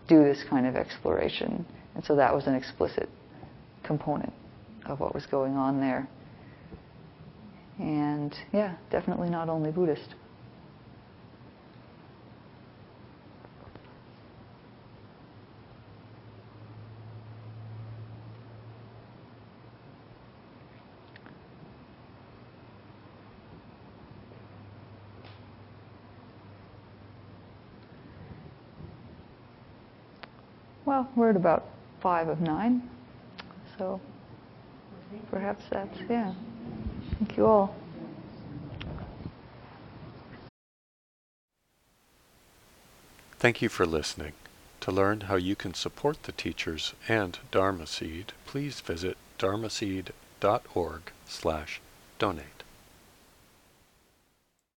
do 0.07 0.23
this 0.23 0.43
kind 0.49 0.65
of 0.65 0.75
exploration. 0.75 1.65
And 1.93 2.03
so 2.03 2.15
that 2.15 2.33
was 2.33 2.47
an 2.47 2.55
explicit 2.55 3.09
component 3.83 4.33
of 4.89 4.99
what 4.99 5.13
was 5.13 5.25
going 5.25 5.55
on 5.55 5.79
there. 5.79 6.07
And 7.79 8.35
yeah, 8.53 8.75
definitely 8.89 9.29
not 9.29 9.49
only 9.49 9.71
Buddhist. 9.71 10.15
Well, 30.85 31.11
we're 31.17 31.31
at 31.31 31.35
about 31.35 31.65
five 32.01 32.29
of 32.29 32.39
nine, 32.39 32.89
so 33.77 33.99
perhaps 35.29 35.63
that's, 35.69 35.97
yeah. 36.09 36.33
Thank 37.17 37.37
you 37.37 37.45
all. 37.45 37.75
Thank 43.39 43.61
you 43.61 43.69
for 43.69 43.85
listening. 43.85 44.33
To 44.81 44.91
learn 44.91 45.21
how 45.21 45.35
you 45.35 45.55
can 45.55 45.73
support 45.73 46.23
the 46.23 46.31
teachers 46.31 46.93
and 47.07 47.37
Dharma 47.51 47.85
Seed, 47.85 48.33
please 48.45 48.79
visit 48.79 49.17
dharmaseed.org 49.37 51.01
slash 51.27 51.81
donate. 52.19 52.56